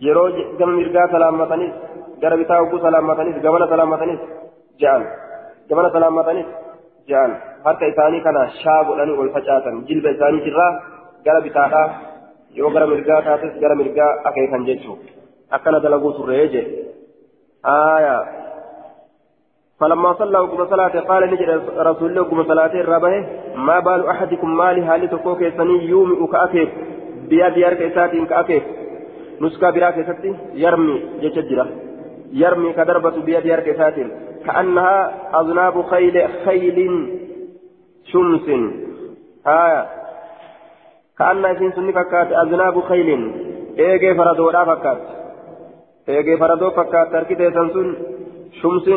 [0.00, 1.72] yeroo gama mirgaa salaamatanis
[2.20, 4.20] gara bitaa hogguu salaamatanis gamana salaamatanis
[4.80, 5.02] je'an
[5.68, 6.46] gamana salaamatanis
[7.10, 7.34] je'an
[7.64, 10.72] harka isaanii kana shaa godhanii ol facaasan jilba isaaniitirraa
[11.24, 11.88] gara bitaadhaa
[12.58, 15.16] yoo gara mirgaa taates gara mirgaa akeekan jechuudha
[15.58, 16.84] akkana dalaguu turree jedhe
[17.64, 18.22] aayaa.
[19.80, 24.82] فلما صلى وقم صلاة قال نجد رسول الله وقم صلاة الربه ما بال أحدكم مالي
[24.82, 26.68] هالي تكوك سني يومي كأكيف
[27.30, 28.62] بيد يرك إسات كأكيف
[29.40, 31.66] نسكا براك إساتي يرمي جتجرة
[32.32, 33.94] يرمي كدربة بيد يرك إسات
[34.46, 34.96] كأنها
[35.40, 36.78] أذناب خيل خيل
[38.04, 38.48] شمس
[39.46, 39.86] آية
[41.18, 43.08] كأن إسين سني فكات أذناب خيل
[43.78, 44.98] إيجي فردو لا فكات
[46.08, 47.88] إيجي فردو فكات تركي سنسون
[48.62, 48.88] شمس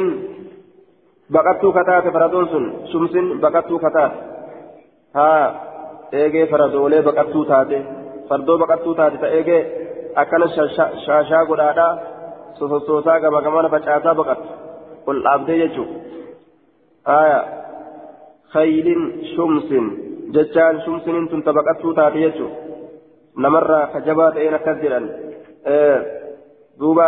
[1.32, 4.18] baqattuu kataate faradoon sun sumsin baqattuu kataate
[5.14, 5.46] haa
[6.12, 7.78] eegee faradoolee baqattuu taate
[8.30, 9.62] fardoo baqattuu taate ta eegee
[10.16, 10.48] akkana
[11.06, 11.98] shaashaa godhaadhaa
[12.60, 14.50] sosossoosaa gama gamana facaasaa baqattu
[15.08, 15.96] ol dhaabdee jechuudha
[17.10, 17.40] haa
[20.86, 22.56] shumsiniin tun ta baqattuu taate jechuudha
[23.46, 25.06] namarraa kajabaa ta'een akkas jedhan
[26.80, 27.08] duuba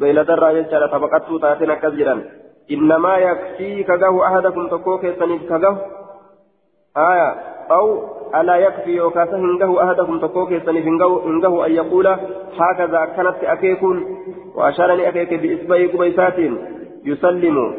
[0.00, 2.22] beeyladarraa jechaadha ta baqattuu taateen akkas jedhan.
[2.70, 5.76] إنما يكفي كجه أحدكم تكوك سنيف كجه
[6.96, 7.30] آية
[7.70, 8.02] أو
[8.40, 10.86] ألا يكفي يوكاسه إنجه أحدكم تكوك سنيف
[11.26, 12.06] إنجه أن يقول
[12.58, 14.16] هكذا كانت أكيكون
[14.54, 16.38] وأشارني أكيك بإسبعي قبيسات
[17.04, 17.74] يسلم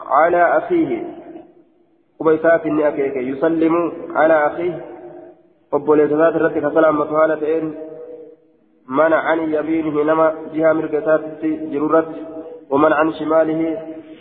[0.00, 1.16] على أخيه
[2.20, 3.74] قبيسات أكيك يسلم
[4.14, 4.74] على أخيه
[8.86, 12.20] mana an yamiinihi nama jihaa mirgasaatti jiru irratti
[12.70, 13.70] waman an shimaalihi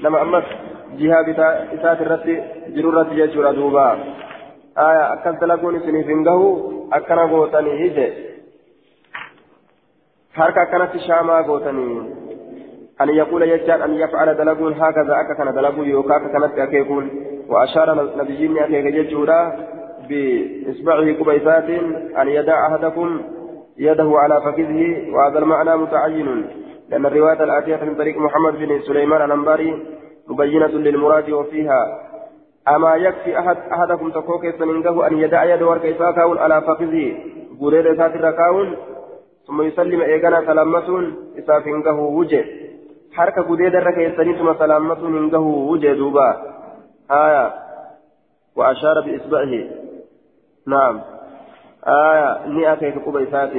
[0.02, 0.46] nama ammas
[0.98, 2.38] jihaa bitaa isaati irratti
[2.74, 3.86] jiru irratti jechuudha duuba
[4.86, 6.48] aya akkas dalaguun isiniif hin gahu
[7.00, 8.08] akkana gootanii hije
[10.34, 12.04] harka akkanatti shaamaa gootanii
[13.02, 17.10] أن يقول يجعل أن يفعل دلقون هكذا أكا كان دلقون يوكا كانت أكيكون
[17.50, 19.42] وأشار نبيين أكيك يجودا
[20.10, 21.70] بإصبعه كبيسات
[22.22, 23.22] أن يدع أحدكم
[23.78, 26.48] يده على فخذه وهذا المعنى متعين
[26.90, 29.84] لأن الرواية الآتية من طريق محمد بن سليمان الأنباري
[30.28, 32.02] مبينة للمراد وفيها
[32.68, 37.18] أما يكفي أحد أحدكم تكوك سننجه أن يدع يد ورك إساكاون على فخذه
[37.62, 38.78] قرير إسات الركاون
[39.48, 42.46] ثم يسلم إيقنا سلامة إسافنجه وجه.
[43.14, 46.55] حركة قديد الركيساني ثم سلامة منجه وجه دوبا.
[47.12, 47.54] آية
[48.56, 49.68] وأشار بإصبعه.
[50.68, 51.02] نعم.
[51.88, 53.52] آية نئة قبيسات.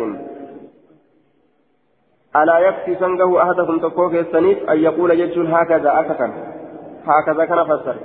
[2.36, 6.32] ألا يكفي سنجه أحدكم تكوك السنيف أن يقول يجل هكذا أككا
[7.04, 7.96] هكذا كان فسر.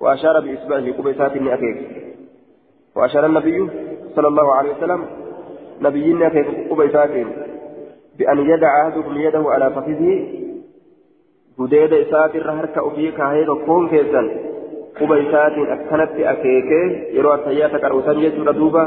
[0.00, 1.86] وأشار بإصبعه قبيسات نئة
[2.96, 3.70] وأشار النبي
[4.16, 5.06] صلى الله عليه وسلم
[5.80, 7.10] نبينا كيف قبيسات.
[8.18, 10.36] بأن يدع أحدكم يده على فخذه.
[11.58, 14.26] gudeeda isaatirra harka ofii kaahee tokkoon keessan
[14.98, 16.86] quba isaatiin akkanatti akeekee
[17.16, 18.84] yeroo attayyaata qar'uusan jechuudha duuba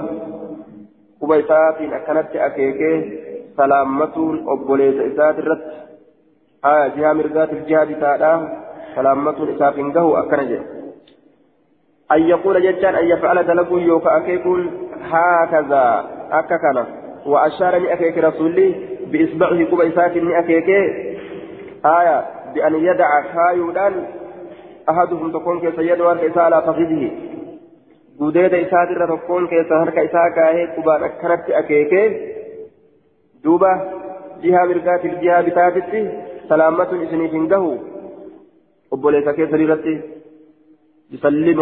[1.20, 2.96] quba isaatiin akkanatti akeekee
[3.58, 5.78] salaammatuun obboleessa isaatirratti
[6.72, 8.38] aya jihaa mirgaatiif jihaa bitaadhaa
[8.96, 10.80] salaammatuun isaaf hin gahu akkana jedhe
[12.12, 16.86] أن يقول جدًا أن يفعل دلقوا يوكا أكيكون هكذا أككنا
[17.26, 18.76] وأشار لأكيك رسولي
[19.12, 20.70] بإصبعه قبيسات لأكيك
[21.86, 23.94] آية بأن يدع كايودان
[24.90, 27.12] أحدهم تكون كيس يد ورك إساء على فخذه
[28.20, 32.06] قديد إساء در تكون كيس هرك إساء كاهي قبان أكرت أكيكي.
[33.44, 33.72] دوبة
[34.44, 36.02] جهة مرقات الجهة بتاتتي
[36.50, 37.78] سلامة إسني فنده
[38.94, 40.02] أبوليس كيس ريرتي
[41.12, 41.62] يسلم.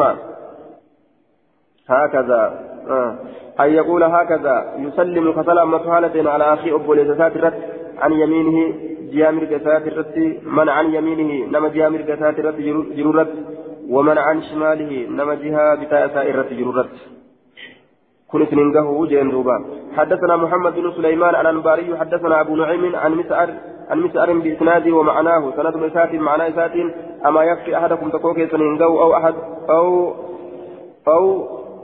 [1.89, 2.41] هكذا.
[2.89, 3.15] آه.
[3.59, 4.73] أن يقول هكذا.
[4.77, 7.55] يسلم كسلامة حالة على أخي أبوليس ساترت
[7.97, 8.86] عن يمينه.
[9.13, 10.17] جامر قسات الرت
[10.57, 12.59] من عن يمينه نما جامر قسات الرت
[12.97, 13.33] جرورت
[13.89, 16.89] ومن عن شماله نما جهة بتاء سائرة جرورت.
[18.31, 19.65] كن سننقه وجين دوبا
[19.97, 23.49] حدثنا محمد بن سليمان الأنباري حدثنا أبو نعيم عن مسعر
[23.89, 25.43] عن مسعر بإسناده ومعناه.
[25.57, 26.75] سند مسات معنى سات
[27.25, 29.35] أما يكفي أحدكم تكوكي سننقه أو أحد
[29.69, 30.13] أو
[31.07, 31.23] أو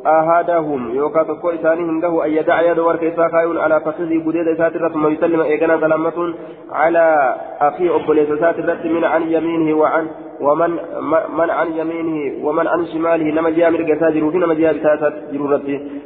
[0.06, 5.08] أحدهم يوكا تكو إساني هنده أن يدع يد ورك إساكايون على فخذه بديد إساترة ثم
[5.08, 6.34] يسلم إيقنا سلامة
[6.72, 10.08] على أخي أبوليس إساترة من عن يمينه وعن
[10.41, 10.70] ومن
[11.38, 13.32] من عن يمينه ومن عن شماله.
[13.32, 15.14] نما جاء من قساجر وفي نما جاء بتاسات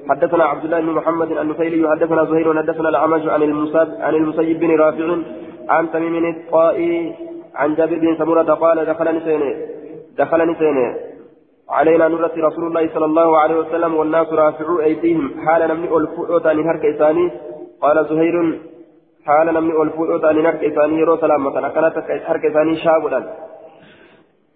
[0.09, 4.79] حدثنا عبد الله بن محمد النفيلي حدثنا زهير وحدثنا الأعمش عن المساب عن المسيب بن
[4.79, 5.17] رافع
[5.69, 7.13] عن تميم الطائي
[7.55, 9.55] عن جابر بن سمرة قال دخلني سيني
[10.17, 11.06] دخلني سيني
[11.69, 15.31] علينا نرة رسول الله صلى الله عليه وسلم والناس رافعوا أيديهم.
[15.45, 17.31] حال نمني ألفؤتان هرك إساني
[17.81, 18.59] قال زهير
[19.25, 21.95] حال نمني ألفوت أني نرك إساني يرو سلامة أكنت
[22.27, 23.19] حرك إساني شابدا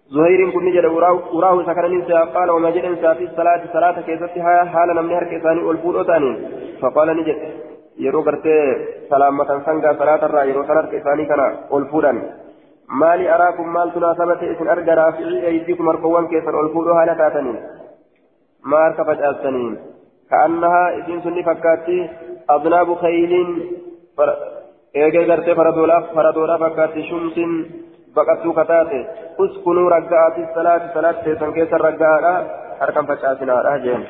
[0.08, 2.12] زهير كن نجد وراه سكن ننسى.
[2.34, 3.62] قال وما جد انسى في الصلاة.
[3.72, 6.32] صلاة كيستها حال نمني حرك إساني ألفوت أني
[6.80, 7.36] فقال نجد.
[7.98, 8.58] يرو قرتي
[9.10, 10.50] سلامة سنغا صلاة الرأي.
[10.50, 11.40] يرو سلامة إساني كان
[13.00, 17.58] مالي أراكم مال تناسبة إسن أرجى رافعي أيديكم أرقوان كيسر ألفوت هالة تاتنين
[18.64, 19.74] ما أركبت أسنين
[20.30, 21.98] كأنها إسن سني فكاتي
[22.50, 23.32] أذناب خيل
[24.94, 27.52] eegee gartee faradoodhaa fakkaatti shumsin
[28.14, 28.98] baqattuu kataate
[29.44, 32.32] uskunuu raggaati salaati salaati teessan keessa raggaadha
[32.80, 34.04] harkan facaasinaadha jeen